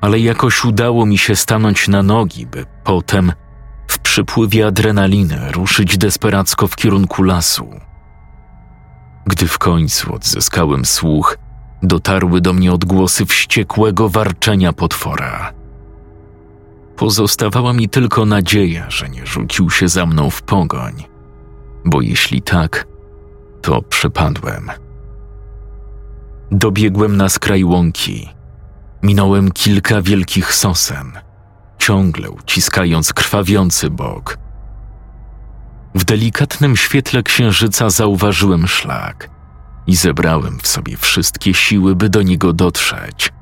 ale 0.00 0.18
jakoś 0.18 0.64
udało 0.64 1.06
mi 1.06 1.18
się 1.18 1.36
stanąć 1.36 1.88
na 1.88 2.02
nogi, 2.02 2.46
by 2.46 2.66
potem, 2.84 3.32
w 3.88 3.98
przypływie 3.98 4.66
adrenaliny, 4.66 5.52
ruszyć 5.52 5.98
desperacko 5.98 6.68
w 6.68 6.76
kierunku 6.76 7.22
lasu. 7.22 7.89
Gdy 9.26 9.48
w 9.48 9.58
końcu 9.58 10.14
odzyskałem 10.14 10.84
słuch, 10.84 11.36
dotarły 11.82 12.40
do 12.40 12.52
mnie 12.52 12.72
odgłosy 12.72 13.26
wściekłego 13.26 14.08
warczenia 14.08 14.72
potwora. 14.72 15.52
Pozostawała 16.96 17.72
mi 17.72 17.88
tylko 17.88 18.26
nadzieja, 18.26 18.90
że 18.90 19.08
nie 19.08 19.26
rzucił 19.26 19.70
się 19.70 19.88
za 19.88 20.06
mną 20.06 20.30
w 20.30 20.42
pogoń, 20.42 21.04
bo 21.84 22.00
jeśli 22.00 22.42
tak, 22.42 22.86
to 23.62 23.82
przypadłem. 23.82 24.70
Dobiegłem 26.50 27.16
na 27.16 27.28
skraj 27.28 27.64
łąki. 27.64 28.28
Minąłem 29.02 29.50
kilka 29.50 30.02
wielkich 30.02 30.54
sosen, 30.54 31.12
ciągle 31.78 32.30
uciskając 32.30 33.12
krwawiący 33.12 33.90
bok. 33.90 34.38
W 35.94 36.04
delikatnym 36.04 36.76
świetle 36.76 37.22
księżyca 37.22 37.90
zauważyłem 37.90 38.66
szlak 38.66 39.30
i 39.86 39.96
zebrałem 39.96 40.58
w 40.62 40.66
sobie 40.66 40.96
wszystkie 40.96 41.54
siły, 41.54 41.96
by 41.96 42.08
do 42.08 42.22
niego 42.22 42.52
dotrzeć. 42.52 43.32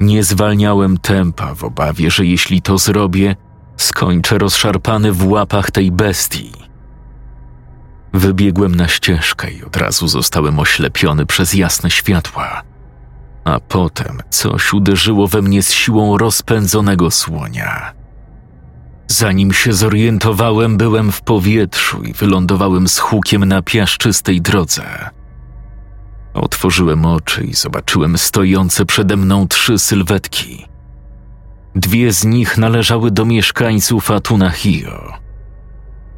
Nie 0.00 0.24
zwalniałem 0.24 0.98
tempa 0.98 1.54
w 1.54 1.64
obawie, 1.64 2.10
że 2.10 2.26
jeśli 2.26 2.62
to 2.62 2.78
zrobię, 2.78 3.36
skończę 3.76 4.38
rozszarpany 4.38 5.12
w 5.12 5.26
łapach 5.26 5.70
tej 5.70 5.92
bestii. 5.92 6.52
Wybiegłem 8.12 8.74
na 8.74 8.88
ścieżkę 8.88 9.50
i 9.50 9.64
od 9.64 9.76
razu 9.76 10.08
zostałem 10.08 10.58
oślepiony 10.58 11.26
przez 11.26 11.54
jasne 11.54 11.90
światła. 11.90 12.62
A 13.44 13.60
potem 13.60 14.18
coś 14.30 14.72
uderzyło 14.72 15.28
we 15.28 15.42
mnie 15.42 15.62
z 15.62 15.72
siłą 15.72 16.18
rozpędzonego 16.18 17.10
słonia. 17.10 18.01
Zanim 19.12 19.52
się 19.52 19.72
zorientowałem, 19.72 20.76
byłem 20.76 21.12
w 21.12 21.20
powietrzu 21.20 22.02
i 22.02 22.12
wylądowałem 22.12 22.88
z 22.88 22.98
hukiem 22.98 23.44
na 23.44 23.62
piaszczystej 23.62 24.40
drodze. 24.40 25.10
Otworzyłem 26.34 27.04
oczy 27.04 27.44
i 27.44 27.54
zobaczyłem 27.54 28.18
stojące 28.18 28.84
przede 28.86 29.16
mną 29.16 29.48
trzy 29.48 29.78
sylwetki. 29.78 30.66
Dwie 31.74 32.12
z 32.12 32.24
nich 32.24 32.58
należały 32.58 33.10
do 33.10 33.24
mieszkańców 33.24 34.10
Atuna 34.10 34.50
Hio 34.50 35.12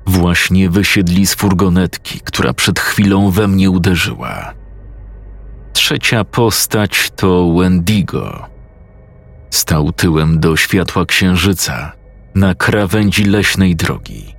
Właśnie 0.06 0.70
wysiedli 0.70 1.26
z 1.26 1.34
furgonetki, 1.34 2.20
która 2.20 2.52
przed 2.52 2.80
chwilą 2.80 3.30
we 3.30 3.48
mnie 3.48 3.70
uderzyła. 3.70 4.54
Trzecia 5.72 6.24
postać 6.24 7.10
to 7.16 7.52
Wendigo. 7.52 8.46
Stał 9.50 9.92
tyłem 9.92 10.40
do 10.40 10.56
światła 10.56 11.06
księżyca, 11.06 12.03
na 12.34 12.54
krawędzi 12.54 13.24
leśnej 13.24 13.76
drogi, 13.76 14.34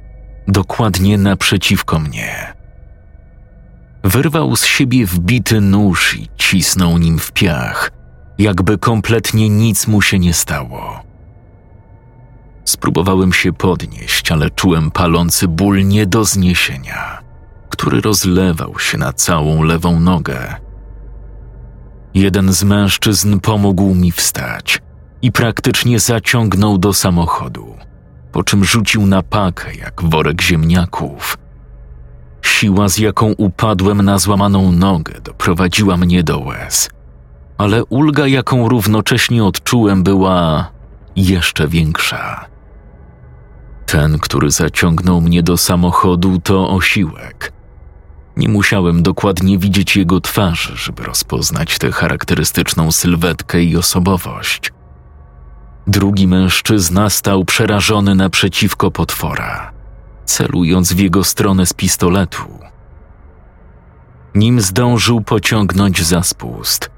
dokładnie 0.47 1.17
naprzeciwko 1.17 1.99
mnie. 1.99 2.53
Wyrwał 4.03 4.55
z 4.55 4.65
siebie 4.65 5.05
wbity 5.05 5.61
nóż 5.61 6.15
i 6.15 6.29
cisnął 6.37 6.97
nim 6.97 7.19
w 7.19 7.31
piach, 7.31 7.91
jakby 8.37 8.77
kompletnie 8.77 9.49
nic 9.49 9.87
mu 9.87 10.01
się 10.01 10.19
nie 10.19 10.33
stało. 10.33 11.03
Spróbowałem 12.65 13.33
się 13.33 13.53
podnieść, 13.53 14.31
ale 14.31 14.49
czułem 14.49 14.91
palący 14.91 15.47
ból 15.47 15.87
nie 15.87 16.05
do 16.05 16.25
zniesienia, 16.25 17.19
który 17.69 18.01
rozlewał 18.01 18.79
się 18.79 18.97
na 18.97 19.13
całą 19.13 19.63
lewą 19.63 19.99
nogę. 19.99 20.55
Jeden 22.13 22.53
z 22.53 22.63
mężczyzn 22.63 23.39
pomógł 23.39 23.93
mi 23.93 24.11
wstać 24.11 24.84
i 25.25 25.31
praktycznie 25.31 25.99
zaciągnął 25.99 26.77
do 26.77 26.93
samochodu, 26.93 27.75
po 28.31 28.43
czym 28.43 28.65
rzucił 28.65 29.05
na 29.05 29.23
pakę 29.23 29.75
jak 29.75 30.03
worek 30.03 30.41
ziemniaków. 30.41 31.37
Siła, 32.41 32.89
z 32.89 32.97
jaką 32.97 33.33
upadłem 33.37 34.01
na 34.01 34.19
złamaną 34.19 34.71
nogę, 34.71 35.13
doprowadziła 35.23 35.97
mnie 35.97 36.23
do 36.23 36.39
łez, 36.39 36.89
ale 37.57 37.85
ulga, 37.85 38.27
jaką 38.27 38.69
równocześnie 38.69 39.43
odczułem, 39.43 40.03
była 40.03 40.69
jeszcze 41.15 41.67
większa. 41.67 42.45
Ten, 43.85 44.19
który 44.19 44.51
zaciągnął 44.51 45.21
mnie 45.21 45.43
do 45.43 45.57
samochodu, 45.57 46.39
to 46.39 46.69
osiłek. 46.69 47.51
Nie 48.37 48.49
musiałem 48.49 49.03
dokładnie 49.03 49.57
widzieć 49.57 49.97
jego 49.97 50.21
twarzy, 50.21 50.73
żeby 50.75 51.03
rozpoznać 51.03 51.77
tę 51.77 51.91
charakterystyczną 51.91 52.91
sylwetkę 52.91 53.63
i 53.63 53.77
osobowość. 53.77 54.74
Drugi 55.87 56.27
mężczyzna 56.27 57.09
stał 57.09 57.45
przerażony 57.45 58.15
naprzeciwko 58.15 58.91
potwora, 58.91 59.71
celując 60.25 60.93
w 60.93 60.99
jego 60.99 61.23
stronę 61.23 61.65
z 61.65 61.73
pistoletu. 61.73 62.59
Nim 64.35 64.61
zdążył 64.61 65.21
pociągnąć 65.21 66.03
za 66.03 66.23
spust, 66.23 66.89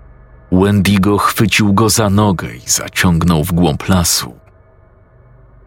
Wendigo 0.52 1.18
chwycił 1.18 1.74
go 1.74 1.90
za 1.90 2.10
nogę 2.10 2.56
i 2.56 2.70
zaciągnął 2.70 3.44
w 3.44 3.52
głąb 3.54 3.90
lasu. 3.90 4.34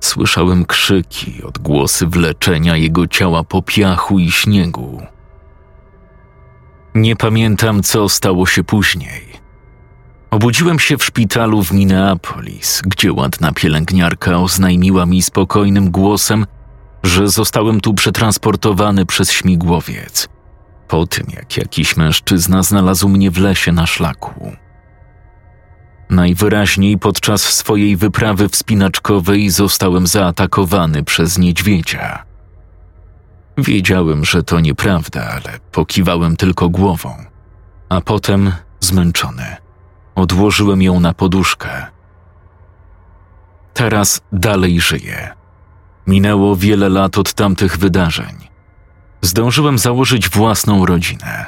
Słyszałem 0.01 0.65
krzyki, 0.65 1.43
odgłosy 1.45 2.07
wleczenia 2.07 2.77
jego 2.77 3.07
ciała 3.07 3.45
po 3.45 3.63
piachu 3.63 4.19
i 4.19 4.31
śniegu. 4.31 5.03
Nie 6.95 7.17
pamiętam, 7.17 7.83
co 7.83 8.09
stało 8.09 8.47
się 8.47 8.65
później. 8.65 9.30
Obudziłem 10.31 10.79
się 10.79 10.99
w 10.99 11.05
szpitalu 11.05 11.63
w 11.63 11.73
Minneapolis, 11.73 12.83
gdzie 12.87 13.13
ładna 13.13 13.53
pielęgniarka 13.53 14.39
oznajmiła 14.39 15.07
mi 15.07 15.23
spokojnym 15.23 15.91
głosem, 15.91 16.47
że 17.03 17.29
zostałem 17.29 17.81
tu 17.81 17.95
przetransportowany 17.95 19.07
przez 19.07 19.33
śmigłowiec, 19.33 20.29
po 20.89 21.07
tym 21.07 21.27
jak 21.37 21.57
jakiś 21.57 21.97
mężczyzna 21.97 22.63
znalazł 22.63 23.09
mnie 23.09 23.31
w 23.31 23.39
lesie 23.39 23.73
na 23.73 23.87
szlaku. 23.87 24.53
Najwyraźniej 26.11 26.99
podczas 26.99 27.43
swojej 27.43 27.97
wyprawy 27.97 28.49
wspinaczkowej 28.49 29.51
zostałem 29.51 30.07
zaatakowany 30.07 31.05
przez 31.05 31.39
niedźwiedzia. 31.39 32.25
Wiedziałem, 33.59 34.25
że 34.25 34.43
to 34.43 34.61
nieprawda, 34.61 35.25
ale 35.25 35.59
pokiwałem 35.73 36.37
tylko 36.37 36.69
głową, 36.69 37.15
a 37.89 38.01
potem, 38.01 38.53
zmęczony, 38.81 39.57
odłożyłem 40.15 40.83
ją 40.83 41.01
na 41.01 41.15
poduszkę. 41.15 41.87
Teraz 43.75 44.21
dalej 44.33 44.81
żyję. 44.81 45.35
Minęło 46.07 46.57
wiele 46.57 46.89
lat 46.89 47.19
od 47.19 47.35
tamtych 47.35 47.79
wydarzeń. 47.79 48.37
Zdążyłem 49.23 49.79
założyć 49.79 50.29
własną 50.29 50.87
rodzinę 50.87 51.47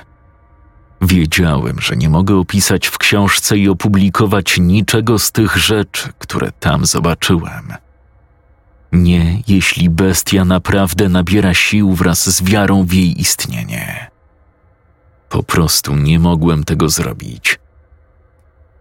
Wiedziałem, 1.02 1.80
że 1.80 1.96
nie 1.96 2.08
mogę 2.08 2.36
opisać 2.36 2.86
w 2.86 2.98
książce 2.98 3.58
i 3.58 3.68
opublikować 3.68 4.58
niczego 4.58 5.18
z 5.18 5.32
tych 5.32 5.56
rzeczy, 5.56 6.08
które 6.18 6.52
tam 6.52 6.86
zobaczyłem. 6.86 7.72
Nie, 8.92 9.42
jeśli 9.48 9.90
bestia 9.90 10.44
naprawdę 10.44 11.08
nabiera 11.08 11.54
sił 11.54 11.94
wraz 11.94 12.36
z 12.36 12.42
wiarą 12.42 12.84
w 12.84 12.92
jej 12.92 13.20
istnienie. 13.20 14.10
Po 15.28 15.42
prostu 15.42 15.96
nie 15.96 16.18
mogłem 16.18 16.64
tego 16.64 16.88
zrobić. 16.88 17.58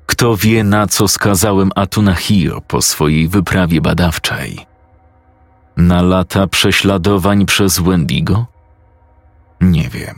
Kto 0.05 0.37
wie, 0.37 0.63
na 0.63 0.87
co 0.87 1.07
skazałem 1.07 1.71
Atunahio 1.75 2.61
po 2.61 2.81
swojej 2.81 3.27
wyprawie 3.27 3.81
badawczej? 3.81 4.65
Na 5.77 6.01
lata 6.01 6.47
prześladowań 6.47 7.45
przez 7.45 7.79
Wendigo? 7.79 8.45
Nie 9.61 9.89
wiem. 9.89 10.15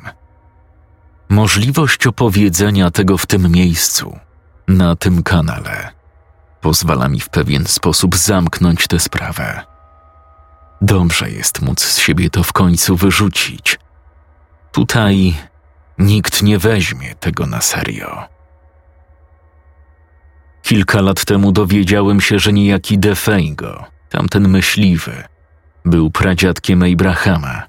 Możliwość 1.30 2.08
opowiedzenia 2.08 2.92
tego 2.92 3.18
w 3.18 3.26
tym 3.26 3.52
miejscu, 3.52 4.20
na 4.68 4.96
tym 4.96 5.24
kanale, 5.24 5.92
pozwala 6.62 7.10
mi 7.10 7.20
w 7.20 7.30
pewien 7.30 7.66
sposób 7.66 8.16
zamknąć 8.16 8.88
tę 8.88 9.00
sprawę. 9.00 9.62
Dobrze 10.82 11.30
jest 11.30 11.62
móc 11.62 11.82
z 11.82 12.00
siebie 12.00 12.30
to 12.30 12.44
w 12.44 12.54
końcu 12.54 12.96
wyrzucić. 12.96 13.80
Tutaj 14.72 15.36
nikt 15.98 16.44
nie 16.44 16.60
weźmie 16.60 17.16
tego 17.16 17.46
na 17.46 17.62
serio. 17.62 18.24
Kilka 20.64 21.02
lat 21.02 21.26
temu 21.26 21.52
dowiedziałem 21.52 22.22
się, 22.22 22.40
że 22.40 22.54
niejaki 22.54 23.00
Defeigo, 23.00 23.86
tamten 24.10 24.50
myśliwy, 24.50 25.24
był 25.86 26.12
pradziadkiem 26.12 26.84
Abrahama 26.84 27.64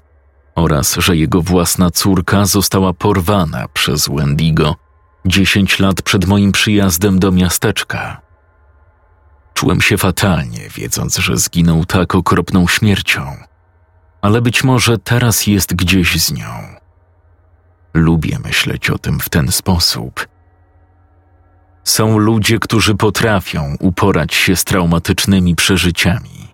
oraz 0.55 0.95
że 0.95 1.17
jego 1.17 1.41
własna 1.41 1.91
córka 1.91 2.45
została 2.45 2.93
porwana 2.93 3.67
przez 3.73 4.09
Wendigo 4.09 4.75
dziesięć 5.25 5.79
lat 5.79 6.01
przed 6.01 6.25
moim 6.25 6.51
przyjazdem 6.51 7.19
do 7.19 7.31
miasteczka. 7.31 8.21
Czułem 9.53 9.81
się 9.81 9.97
fatalnie, 9.97 10.69
wiedząc, 10.69 11.17
że 11.17 11.37
zginął 11.37 11.85
tak 11.85 12.15
okropną 12.15 12.67
śmiercią, 12.67 13.37
ale 14.21 14.41
być 14.41 14.63
może 14.63 14.97
teraz 14.97 15.47
jest 15.47 15.75
gdzieś 15.75 16.21
z 16.21 16.31
nią. 16.31 16.49
Lubię 17.93 18.39
myśleć 18.43 18.89
o 18.89 18.97
tym 18.97 19.19
w 19.19 19.29
ten 19.29 19.51
sposób. 19.51 20.27
Są 21.85 22.17
ludzie, 22.17 22.59
którzy 22.59 22.95
potrafią 22.95 23.75
uporać 23.79 24.33
się 24.33 24.55
z 24.55 24.63
traumatycznymi 24.63 25.55
przeżyciami. 25.55 26.53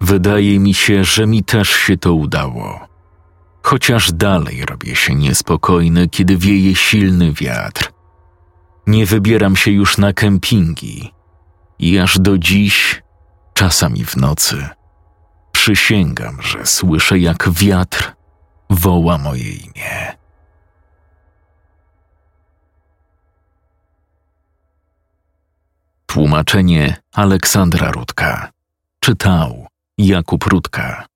Wydaje 0.00 0.60
mi 0.60 0.74
się, 0.74 1.04
że 1.04 1.26
mi 1.26 1.44
też 1.44 1.70
się 1.70 1.96
to 1.96 2.14
udało 2.14 2.94
chociaż 3.64 4.12
dalej 4.12 4.64
robię 4.64 4.96
się 4.96 5.14
niespokojny, 5.14 6.08
kiedy 6.08 6.36
wieje 6.36 6.74
silny 6.74 7.32
wiatr. 7.32 7.92
Nie 8.86 9.06
wybieram 9.06 9.56
się 9.56 9.70
już 9.70 9.98
na 9.98 10.12
kempingi 10.12 11.12
i 11.78 11.98
aż 11.98 12.18
do 12.18 12.38
dziś, 12.38 13.02
czasami 13.54 14.04
w 14.04 14.16
nocy, 14.16 14.68
przysięgam, 15.52 16.42
że 16.42 16.66
słyszę 16.66 17.18
jak 17.18 17.50
wiatr 17.50 18.12
woła 18.70 19.18
moje 19.18 19.50
imię. 19.50 20.16
Tłumaczenie 26.14 26.96
Aleksandra 27.12 27.90
Rudka. 27.90 28.50
Czytał 29.00 29.66
Jakub 29.98 30.44
Rudka. 30.44 31.06